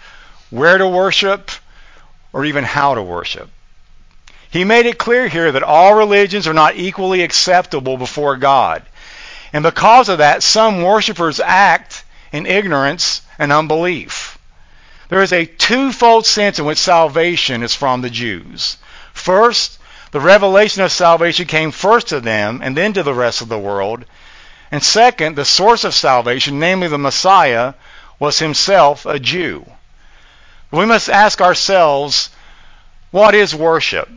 where 0.51 0.77
to 0.79 0.89
worship, 0.89 1.53
or 2.33 2.45
even 2.45 2.65
how 2.65 2.97
to 2.97 3.03
worship. 3.05 3.51
He 4.51 4.65
made 4.65 4.87
it 4.87 4.99
clear 4.99 5.29
here 5.29 5.53
that 5.53 5.63
all 5.63 5.95
religions 5.95 6.49
are 6.49 6.55
not 6.55 6.75
equally 6.75 7.23
acceptable 7.23 7.97
before 7.97 8.37
God. 8.37 8.83
And 9.53 9.63
because 9.63 10.09
of 10.09 10.19
that, 10.19 10.43
some 10.43 10.83
worshippers 10.83 11.39
act 11.39 12.03
in 12.33 12.47
ignorance 12.47 13.23
and 13.39 13.53
unbelief. 13.53 14.34
There 15.09 15.23
is 15.23 15.33
a 15.33 15.47
twofold 15.47 16.27
sense 16.27 16.59
in 16.59 16.65
which 16.65 16.79
salvation 16.79 17.63
is 17.63 17.75
from 17.75 18.01
the 18.01 18.11
Jews. 18.11 18.79
First, 19.13 19.79
the 20.11 20.21
revelation 20.21 20.83
of 20.83 20.93
salvation 20.93 21.47
came 21.47 21.71
first 21.71 22.09
to 22.09 22.21
them 22.21 22.61
and 22.63 22.77
then 22.77 22.93
to 22.95 23.03
the 23.03 23.15
rest 23.15 23.41
of 23.41 23.49
the 23.49 23.59
world. 23.59 24.05
And 24.71 24.83
second, 24.83 25.37
the 25.37 25.45
source 25.45 25.85
of 25.85 25.95
salvation, 25.95 26.59
namely 26.59 26.89
the 26.89 26.99
Messiah, 26.99 27.75
was 28.19 28.39
himself 28.39 29.07
a 29.07 29.19
Jew. 29.19 29.67
We 30.71 30.87
must 30.87 31.09
ask 31.09 31.41
ourselves, 31.41 32.31
what 33.11 33.35
is 33.35 33.55
worship? 33.55 34.09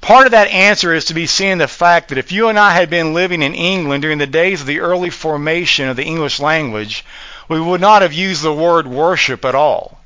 Part 0.00 0.26
of 0.26 0.32
that 0.32 0.48
answer 0.48 0.94
is 0.94 1.06
to 1.06 1.14
be 1.14 1.26
seen 1.26 1.50
in 1.50 1.58
the 1.58 1.68
fact 1.68 2.08
that 2.08 2.18
if 2.18 2.32
you 2.32 2.48
and 2.48 2.58
I 2.58 2.72
had 2.72 2.88
been 2.88 3.14
living 3.14 3.42
in 3.42 3.54
England 3.54 4.02
during 4.02 4.18
the 4.18 4.26
days 4.26 4.60
of 4.60 4.66
the 4.66 4.80
early 4.80 5.10
formation 5.10 5.88
of 5.88 5.96
the 5.96 6.04
English 6.04 6.40
language, 6.40 7.04
we 7.48 7.60
would 7.60 7.80
not 7.80 8.02
have 8.02 8.12
used 8.12 8.42
the 8.42 8.52
word 8.52 8.86
worship 8.86 9.44
at 9.44 9.54
all. 9.54 9.98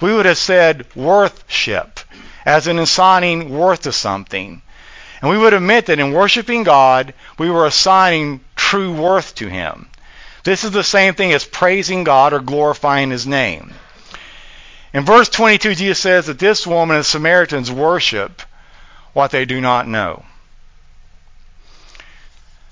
We 0.00 0.14
would 0.14 0.26
have 0.26 0.38
said 0.38 0.86
worthship, 0.94 2.00
as 2.44 2.66
in 2.66 2.78
assigning 2.78 3.50
worth 3.50 3.82
to 3.82 3.92
something. 3.92 4.62
And 5.20 5.30
we 5.30 5.38
would 5.38 5.54
admit 5.54 5.86
that 5.86 5.98
in 5.98 6.12
worshiping 6.12 6.62
God, 6.62 7.14
we 7.38 7.50
were 7.50 7.66
assigning 7.66 8.40
true 8.54 8.92
worth 8.92 9.34
to 9.36 9.48
Him. 9.48 9.88
This 10.44 10.64
is 10.64 10.70
the 10.70 10.84
same 10.84 11.14
thing 11.14 11.32
as 11.32 11.44
praising 11.44 12.04
God 12.04 12.32
or 12.32 12.40
glorifying 12.40 13.10
His 13.10 13.26
name. 13.26 13.72
In 14.92 15.04
verse 15.04 15.28
22, 15.28 15.74
Jesus 15.74 15.98
says 15.98 16.26
that 16.26 16.38
this 16.38 16.66
woman 16.66 16.96
and 16.96 17.04
the 17.04 17.08
Samaritans 17.08 17.70
worship 17.70 18.42
what 19.12 19.30
they 19.30 19.44
do 19.44 19.60
not 19.60 19.88
know. 19.88 20.24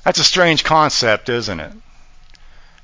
That's 0.05 0.21
a 0.21 0.25
strange 0.25 0.65
concept, 0.65 1.29
isn't 1.31 1.61
it? 1.61 1.73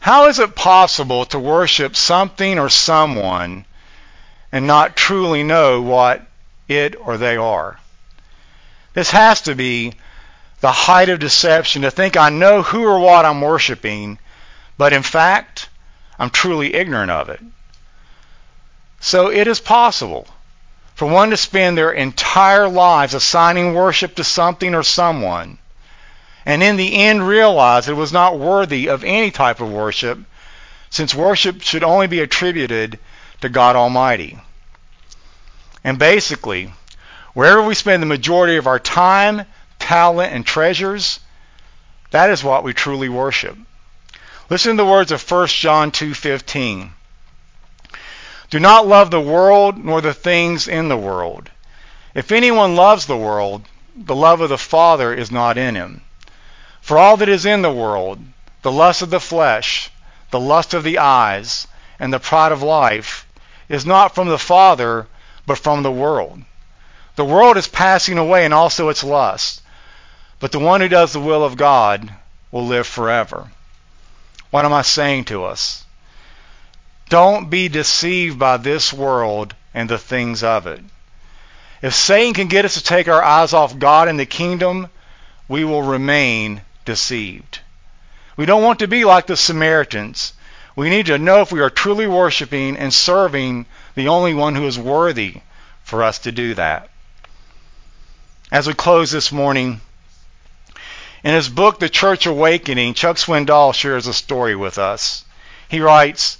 How 0.00 0.28
is 0.28 0.38
it 0.38 0.56
possible 0.56 1.26
to 1.26 1.38
worship 1.38 1.94
something 1.94 2.58
or 2.58 2.70
someone 2.70 3.66
and 4.50 4.66
not 4.66 4.96
truly 4.96 5.42
know 5.42 5.82
what 5.82 6.22
it 6.68 6.96
or 6.98 7.18
they 7.18 7.36
are? 7.36 7.78
This 8.94 9.10
has 9.10 9.42
to 9.42 9.54
be 9.54 9.92
the 10.60 10.72
height 10.72 11.10
of 11.10 11.20
deception 11.20 11.82
to 11.82 11.90
think 11.90 12.16
I 12.16 12.30
know 12.30 12.62
who 12.62 12.82
or 12.84 12.98
what 12.98 13.24
I'm 13.24 13.42
worshiping, 13.42 14.18
but 14.78 14.92
in 14.92 15.02
fact, 15.02 15.68
I'm 16.18 16.30
truly 16.30 16.74
ignorant 16.74 17.10
of 17.10 17.28
it. 17.28 17.40
So 19.00 19.30
it 19.30 19.46
is 19.46 19.60
possible 19.60 20.26
for 20.94 21.08
one 21.08 21.30
to 21.30 21.36
spend 21.36 21.76
their 21.76 21.92
entire 21.92 22.68
lives 22.68 23.14
assigning 23.14 23.74
worship 23.74 24.16
to 24.16 24.24
something 24.24 24.74
or 24.74 24.82
someone, 24.82 25.58
and 26.44 26.62
in 26.62 26.76
the 26.76 26.94
end 26.94 27.26
realize 27.26 27.88
it 27.88 27.94
was 27.94 28.12
not 28.12 28.38
worthy 28.38 28.88
of 28.88 29.04
any 29.04 29.30
type 29.30 29.60
of 29.60 29.70
worship, 29.70 30.18
since 30.90 31.14
worship 31.14 31.62
should 31.62 31.84
only 31.84 32.06
be 32.06 32.20
attributed 32.20 32.98
to 33.40 33.48
God 33.48 33.76
Almighty. 33.76 34.38
And 35.84 35.98
basically, 35.98 36.72
wherever 37.32 37.62
we 37.62 37.74
spend 37.74 38.02
the 38.02 38.06
majority 38.06 38.56
of 38.56 38.66
our 38.66 38.78
time, 38.78 39.46
talent, 39.78 40.32
and 40.32 40.44
treasures, 40.44 41.20
That 42.10 42.30
is 42.30 42.42
what 42.42 42.64
we 42.64 42.74
truly 42.74 43.08
worship. 43.08 43.56
Listen 44.48 44.76
to 44.76 44.82
the 44.82 44.90
words 44.90 45.12
of 45.12 45.22
1 45.22 45.60
John 45.60 45.92
2:15. 45.92 46.92
Do 48.50 48.58
not 48.58 48.86
love 48.86 49.12
the 49.12 49.20
world 49.20 49.78
nor 49.78 50.00
the 50.00 50.12
things 50.12 50.66
in 50.66 50.88
the 50.88 50.96
world. 50.96 51.50
If 52.14 52.32
anyone 52.32 52.74
loves 52.74 53.06
the 53.06 53.16
world, 53.16 53.64
the 53.96 54.16
love 54.16 54.40
of 54.40 54.48
the 54.48 54.58
Father 54.58 55.14
is 55.14 55.30
not 55.30 55.56
in 55.56 55.76
him. 55.76 56.02
For 56.90 56.98
all 56.98 57.16
that 57.18 57.28
is 57.28 57.46
in 57.46 57.62
the 57.62 57.70
world, 57.70 58.18
the 58.62 58.72
lust 58.72 59.00
of 59.00 59.10
the 59.10 59.20
flesh, 59.20 59.90
the 60.32 60.40
lust 60.40 60.74
of 60.74 60.82
the 60.82 60.98
eyes, 60.98 61.68
and 62.00 62.12
the 62.12 62.18
pride 62.18 62.50
of 62.50 62.64
life, 62.64 63.28
is 63.68 63.86
not 63.86 64.12
from 64.12 64.26
the 64.26 64.40
Father, 64.40 65.06
but 65.46 65.56
from 65.56 65.84
the 65.84 65.92
world. 65.92 66.42
The 67.14 67.24
world 67.24 67.56
is 67.56 67.68
passing 67.68 68.18
away 68.18 68.44
and 68.44 68.52
also 68.52 68.88
its 68.88 69.04
lust, 69.04 69.62
but 70.40 70.50
the 70.50 70.58
one 70.58 70.80
who 70.80 70.88
does 70.88 71.12
the 71.12 71.20
will 71.20 71.44
of 71.44 71.56
God 71.56 72.12
will 72.50 72.66
live 72.66 72.88
forever. 72.88 73.52
What 74.50 74.64
am 74.64 74.72
I 74.72 74.82
saying 74.82 75.26
to 75.26 75.44
us? 75.44 75.84
Don't 77.08 77.50
be 77.50 77.68
deceived 77.68 78.36
by 78.36 78.56
this 78.56 78.92
world 78.92 79.54
and 79.72 79.88
the 79.88 79.96
things 79.96 80.42
of 80.42 80.66
it. 80.66 80.80
If 81.82 81.94
Satan 81.94 82.34
can 82.34 82.48
get 82.48 82.64
us 82.64 82.74
to 82.74 82.82
take 82.82 83.06
our 83.06 83.22
eyes 83.22 83.52
off 83.52 83.78
God 83.78 84.08
and 84.08 84.18
the 84.18 84.26
kingdom, 84.26 84.88
we 85.46 85.64
will 85.64 85.82
remain 85.82 86.62
deceived. 86.90 87.60
We 88.36 88.46
don't 88.46 88.64
want 88.64 88.80
to 88.80 88.88
be 88.88 89.04
like 89.04 89.28
the 89.28 89.36
Samaritans. 89.36 90.32
We 90.74 90.90
need 90.90 91.06
to 91.06 91.18
know 91.18 91.40
if 91.40 91.52
we 91.52 91.60
are 91.60 91.70
truly 91.70 92.08
worshiping 92.08 92.76
and 92.76 92.92
serving 92.92 93.66
the 93.94 94.08
only 94.08 94.34
one 94.34 94.56
who 94.56 94.66
is 94.66 94.76
worthy 94.76 95.36
for 95.84 96.02
us 96.02 96.18
to 96.20 96.32
do 96.32 96.54
that. 96.54 96.90
As 98.50 98.66
we 98.66 98.74
close 98.74 99.12
this 99.12 99.30
morning, 99.30 99.80
in 101.22 101.32
his 101.32 101.48
book, 101.48 101.78
The 101.78 101.88
Church 101.88 102.26
Awakening, 102.26 102.94
Chuck 102.94 103.18
Swindoll 103.18 103.72
shares 103.72 104.08
a 104.08 104.12
story 104.12 104.56
with 104.56 104.76
us. 104.76 105.24
He 105.68 105.78
writes, 105.78 106.38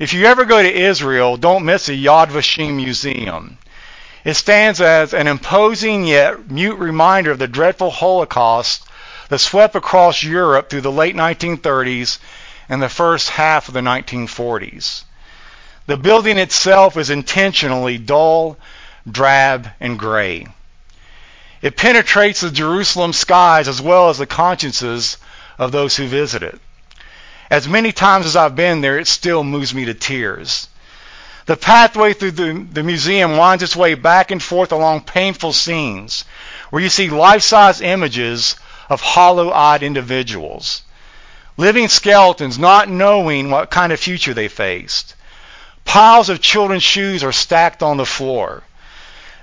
If 0.00 0.12
you 0.14 0.26
ever 0.26 0.44
go 0.44 0.60
to 0.60 0.80
Israel, 0.90 1.36
don't 1.36 1.64
miss 1.64 1.86
the 1.86 2.04
Yad 2.06 2.30
Vashem 2.30 2.74
museum. 2.74 3.56
It 4.24 4.34
stands 4.34 4.80
as 4.80 5.14
an 5.14 5.28
imposing 5.28 6.04
yet 6.04 6.50
mute 6.50 6.78
reminder 6.78 7.30
of 7.30 7.38
the 7.38 7.46
dreadful 7.46 7.92
Holocaust 7.92 8.82
that 9.32 9.38
swept 9.38 9.74
across 9.74 10.22
Europe 10.22 10.68
through 10.68 10.82
the 10.82 10.92
late 10.92 11.16
1930s 11.16 12.18
and 12.68 12.82
the 12.82 12.88
first 12.90 13.30
half 13.30 13.66
of 13.66 13.72
the 13.72 13.80
1940s. 13.80 15.04
The 15.86 15.96
building 15.96 16.36
itself 16.36 16.98
is 16.98 17.08
intentionally 17.08 17.96
dull, 17.96 18.58
drab, 19.10 19.70
and 19.80 19.98
gray. 19.98 20.48
It 21.62 21.78
penetrates 21.78 22.42
the 22.42 22.50
Jerusalem 22.50 23.14
skies 23.14 23.68
as 23.68 23.80
well 23.80 24.10
as 24.10 24.18
the 24.18 24.26
consciences 24.26 25.16
of 25.58 25.72
those 25.72 25.96
who 25.96 26.08
visit 26.08 26.42
it. 26.42 26.60
As 27.50 27.66
many 27.66 27.90
times 27.90 28.26
as 28.26 28.36
I've 28.36 28.54
been 28.54 28.82
there, 28.82 28.98
it 28.98 29.08
still 29.08 29.42
moves 29.44 29.72
me 29.72 29.86
to 29.86 29.94
tears. 29.94 30.68
The 31.46 31.56
pathway 31.56 32.12
through 32.12 32.32
the, 32.32 32.66
the 32.70 32.82
museum 32.82 33.38
winds 33.38 33.62
its 33.62 33.74
way 33.74 33.94
back 33.94 34.30
and 34.30 34.42
forth 34.42 34.72
along 34.72 35.04
painful 35.04 35.54
scenes 35.54 36.26
where 36.68 36.82
you 36.82 36.90
see 36.90 37.08
life 37.08 37.42
size 37.42 37.80
images 37.80 38.56
of 38.92 39.00
hollow 39.00 39.50
eyed 39.50 39.82
individuals, 39.82 40.82
living 41.56 41.88
skeletons 41.88 42.58
not 42.58 42.90
knowing 42.90 43.50
what 43.50 43.70
kind 43.70 43.90
of 43.92 43.98
future 43.98 44.34
they 44.34 44.48
faced. 44.48 45.14
Piles 45.84 46.28
of 46.28 46.42
children's 46.42 46.82
shoes 46.82 47.24
are 47.24 47.32
stacked 47.32 47.82
on 47.82 47.96
the 47.96 48.06
floor. 48.06 48.62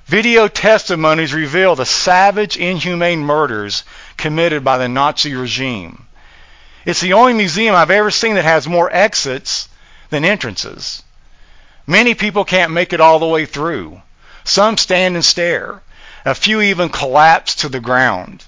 Video 0.06 0.48
testimonies 0.48 1.34
reveal 1.34 1.76
the 1.76 1.86
savage, 1.86 2.58
inhumane 2.58 3.20
murders 3.20 3.84
committed 4.18 4.64
by 4.64 4.78
the 4.78 4.88
Nazi 4.88 5.34
regime. 5.34 6.06
It's 6.86 7.02
the 7.02 7.14
only 7.14 7.34
museum 7.34 7.76
I've 7.76 7.92
ever 7.92 8.12
seen 8.12 8.36
that 8.36 8.46
has 8.46 8.68
more 8.68 8.94
exits 8.94 9.68
than 10.12 10.26
entrances. 10.26 11.04
Many 11.88 12.14
people 12.14 12.46
can't 12.46 12.72
make 12.72 12.94
it 12.94 13.02
all 13.02 13.18
the 13.18 13.26
way 13.26 13.46
through. 13.46 14.02
Some 14.44 14.78
stand 14.78 15.16
and 15.16 15.26
stare. 15.26 15.82
A 16.24 16.36
few 16.36 16.62
even 16.62 16.90
collapse 16.90 17.56
to 17.56 17.70
the 17.70 17.80
ground. 17.80 18.46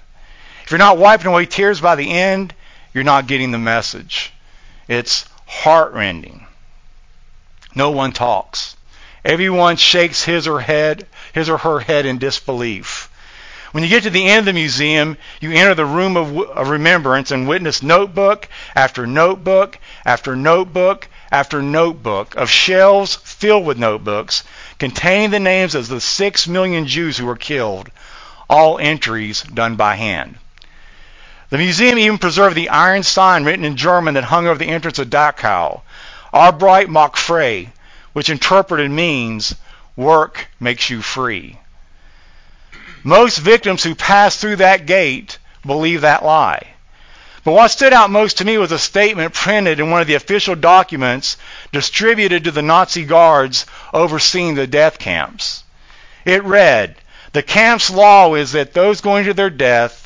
If 0.71 0.73
you're 0.73 0.87
not 0.87 0.99
wiping 0.99 1.27
away 1.27 1.47
tears 1.47 1.81
by 1.81 1.95
the 1.95 2.09
end, 2.09 2.53
you're 2.93 3.03
not 3.03 3.27
getting 3.27 3.51
the 3.51 3.57
message. 3.57 4.31
It's 4.87 5.25
heartrending. 5.45 6.47
No 7.75 7.91
one 7.91 8.13
talks. 8.13 8.77
Everyone 9.25 9.75
shakes 9.75 10.23
his 10.23 10.47
or 10.47 10.61
head, 10.61 11.07
his 11.33 11.49
or 11.49 11.57
her 11.57 11.81
head 11.81 12.05
in 12.05 12.19
disbelief. 12.19 13.09
When 13.73 13.83
you 13.83 13.89
get 13.89 14.03
to 14.03 14.09
the 14.09 14.25
end 14.25 14.39
of 14.39 14.45
the 14.45 14.53
museum, 14.53 15.17
you 15.41 15.51
enter 15.51 15.75
the 15.75 15.83
room 15.83 16.15
of, 16.15 16.39
of, 16.39 16.69
remembrance 16.69 17.31
and 17.31 17.49
witness 17.49 17.83
notebook 17.83 18.47
after 18.73 19.05
notebook 19.05 19.77
after 20.05 20.37
notebook 20.37 21.09
after 21.33 21.61
notebook 21.61 22.35
of 22.35 22.49
shelves 22.49 23.15
filled 23.15 23.65
with 23.65 23.77
notebooks 23.77 24.45
containing 24.79 25.31
the 25.31 25.39
names 25.41 25.75
of 25.75 25.89
the 25.89 25.99
six 25.99 26.47
million 26.47 26.87
Jews 26.87 27.17
who 27.17 27.25
were 27.25 27.35
killed, 27.35 27.91
all 28.49 28.79
entries 28.79 29.41
done 29.41 29.75
by 29.75 29.97
hand. 29.97 30.37
The 31.51 31.57
museum 31.57 31.99
even 31.99 32.17
preserved 32.17 32.55
the 32.55 32.69
iron 32.69 33.03
sign 33.03 33.43
written 33.43 33.65
in 33.65 33.75
German 33.75 34.13
that 34.13 34.23
hung 34.23 34.47
over 34.47 34.57
the 34.57 34.69
entrance 34.69 34.99
of 34.99 35.09
Dachau, 35.09 35.81
Arbeit 36.33 36.87
macht 36.87 37.17
frei, 37.17 37.73
which 38.13 38.29
interpreted 38.29 38.89
means 38.89 39.53
work 39.97 40.47
makes 40.61 40.89
you 40.89 41.01
free. 41.01 41.59
Most 43.03 43.37
victims 43.37 43.83
who 43.83 43.95
pass 43.95 44.37
through 44.37 44.55
that 44.57 44.85
gate 44.85 45.39
believe 45.65 46.01
that 46.01 46.23
lie. 46.23 46.67
But 47.43 47.51
what 47.51 47.71
stood 47.71 47.91
out 47.91 48.09
most 48.09 48.37
to 48.37 48.45
me 48.45 48.57
was 48.57 48.71
a 48.71 48.79
statement 48.79 49.33
printed 49.33 49.81
in 49.81 49.91
one 49.91 49.99
of 49.99 50.07
the 50.07 50.15
official 50.15 50.55
documents 50.55 51.35
distributed 51.73 52.45
to 52.45 52.51
the 52.51 52.61
Nazi 52.61 53.03
guards 53.03 53.65
overseeing 53.93 54.55
the 54.55 54.67
death 54.67 54.99
camps. 54.99 55.65
It 56.23 56.45
read, 56.45 56.95
The 57.33 57.43
camp's 57.43 57.89
law 57.89 58.35
is 58.35 58.53
that 58.53 58.73
those 58.73 59.01
going 59.01 59.25
to 59.25 59.33
their 59.33 59.49
death 59.49 60.00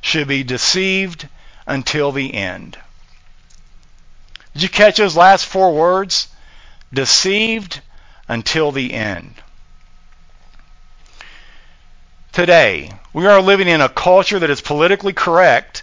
should 0.00 0.28
be 0.28 0.42
deceived 0.42 1.28
until 1.66 2.12
the 2.12 2.34
end. 2.34 2.78
Did 4.54 4.62
you 4.62 4.68
catch 4.68 4.96
those 4.96 5.16
last 5.16 5.46
four 5.46 5.74
words? 5.74 6.28
deceived 6.92 7.80
until 8.28 8.72
the 8.72 8.92
end. 8.94 9.34
Today, 12.32 12.92
we 13.12 13.26
are 13.26 13.40
living 13.40 13.68
in 13.68 13.80
a 13.80 13.88
culture 13.88 14.38
that 14.38 14.50
is 14.50 14.60
politically 14.60 15.12
correct, 15.12 15.82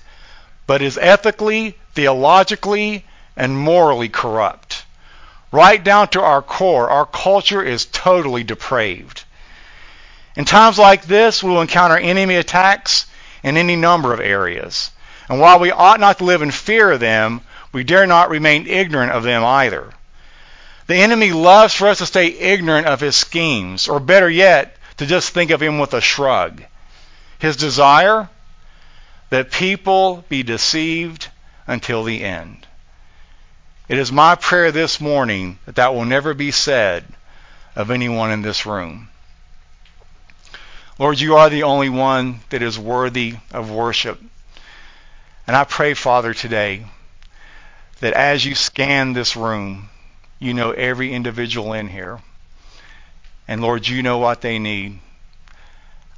but 0.67 0.81
is 0.81 0.97
ethically, 0.97 1.77
theologically, 1.93 3.05
and 3.35 3.57
morally 3.57 4.09
corrupt. 4.09 4.85
Right 5.51 5.83
down 5.83 6.07
to 6.09 6.21
our 6.21 6.41
core, 6.41 6.89
our 6.89 7.05
culture 7.05 7.61
is 7.61 7.85
totally 7.85 8.43
depraved. 8.43 9.23
In 10.35 10.45
times 10.45 10.77
like 10.77 11.05
this, 11.05 11.43
we 11.43 11.49
will 11.49 11.61
encounter 11.61 11.97
enemy 11.97 12.35
attacks 12.35 13.05
in 13.45 13.57
any 13.57 13.75
number 13.75 14.11
of 14.11 14.19
areas. 14.19 14.89
And 15.29 15.39
while 15.39 15.59
we 15.59 15.71
ought 15.71 15.99
not 15.99 16.17
to 16.17 16.23
live 16.23 16.41
in 16.41 16.49
fear 16.49 16.91
of 16.91 16.99
them, 16.99 17.41
we 17.71 17.83
dare 17.83 18.07
not 18.07 18.31
remain 18.31 18.65
ignorant 18.65 19.11
of 19.11 19.21
them 19.21 19.43
either. 19.43 19.93
The 20.87 20.95
enemy 20.95 21.31
loves 21.31 21.75
for 21.75 21.87
us 21.87 21.99
to 21.99 22.07
stay 22.07 22.27
ignorant 22.27 22.87
of 22.87 22.99
his 22.99 23.15
schemes, 23.15 23.87
or 23.87 23.99
better 23.99 24.29
yet, 24.29 24.75
to 24.97 25.05
just 25.05 25.29
think 25.29 25.51
of 25.51 25.61
him 25.61 25.77
with 25.77 25.93
a 25.93 26.01
shrug. 26.01 26.63
His 27.37 27.55
desire? 27.55 28.29
That 29.29 29.51
people 29.51 30.25
be 30.27 30.41
deceived 30.41 31.27
until 31.67 32.03
the 32.03 32.23
end. 32.23 32.65
It 33.87 33.99
is 33.99 34.11
my 34.11 34.33
prayer 34.33 34.71
this 34.71 34.99
morning 34.99 35.59
that 35.67 35.75
that 35.75 35.93
will 35.93 36.05
never 36.05 36.33
be 36.33 36.49
said 36.49 37.05
of 37.75 37.91
anyone 37.91 38.31
in 38.31 38.41
this 38.41 38.65
room. 38.65 39.09
Lord, 40.97 41.19
you 41.19 41.35
are 41.35 41.49
the 41.49 41.63
only 41.63 41.89
one 41.89 42.39
that 42.51 42.61
is 42.61 42.79
worthy 42.79 43.35
of 43.51 43.69
worship. 43.69 44.21
And 45.45 45.55
I 45.55 45.65
pray, 45.65 45.93
Father, 45.93 46.33
today 46.33 46.85
that 47.99 48.13
as 48.13 48.45
you 48.45 48.55
scan 48.55 49.11
this 49.11 49.35
room, 49.35 49.89
you 50.39 50.53
know 50.53 50.71
every 50.71 51.13
individual 51.13 51.73
in 51.73 51.89
here. 51.89 52.19
And 53.45 53.61
Lord, 53.61 53.87
you 53.87 54.03
know 54.03 54.19
what 54.19 54.39
they 54.39 54.57
need. 54.57 54.99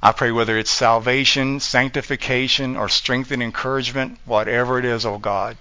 I 0.00 0.12
pray 0.12 0.30
whether 0.30 0.56
it's 0.56 0.70
salvation, 0.70 1.58
sanctification, 1.58 2.76
or 2.76 2.88
strength 2.88 3.32
and 3.32 3.42
encouragement, 3.42 4.18
whatever 4.24 4.78
it 4.78 4.84
is, 4.84 5.04
oh 5.04 5.18
God, 5.18 5.56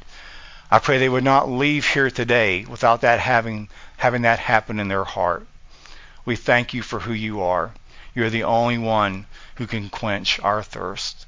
I 0.69 0.77
pray 0.77 0.99
they 0.99 1.09
would 1.09 1.23
not 1.23 1.49
leave 1.49 1.87
here 1.87 2.11
today 2.11 2.65
without 2.65 3.01
that 3.01 3.19
having 3.19 3.69
having 3.97 4.21
that 4.21 4.37
happen 4.37 4.79
in 4.79 4.89
their 4.89 5.05
heart. 5.05 5.47
We 6.23 6.35
thank 6.35 6.75
you 6.75 6.83
for 6.83 6.99
who 6.99 7.13
you 7.13 7.41
are. 7.41 7.71
You're 8.17 8.31
the 8.31 8.45
only 8.45 8.79
one 8.79 9.27
who 9.57 9.67
can 9.67 9.91
quench 9.91 10.39
our 10.39 10.63
thirst. 10.63 11.27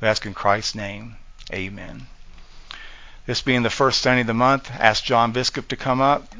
We 0.00 0.08
ask 0.08 0.26
in 0.26 0.34
Christ's 0.34 0.74
name. 0.74 1.14
Amen. 1.52 2.08
This 3.24 3.40
being 3.40 3.62
the 3.62 3.70
first 3.70 4.02
Sunday 4.02 4.22
of 4.22 4.26
the 4.26 4.34
month, 4.34 4.68
ask 4.72 5.04
John 5.04 5.30
Biscup 5.30 5.68
to 5.68 5.76
come 5.76 6.00
up. 6.00 6.34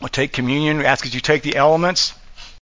We'll 0.00 0.08
take 0.08 0.32
communion. 0.32 0.78
We 0.78 0.86
ask 0.86 1.04
that 1.04 1.12
you 1.12 1.20
take 1.20 1.42
the 1.42 1.54
elements. 1.54 2.14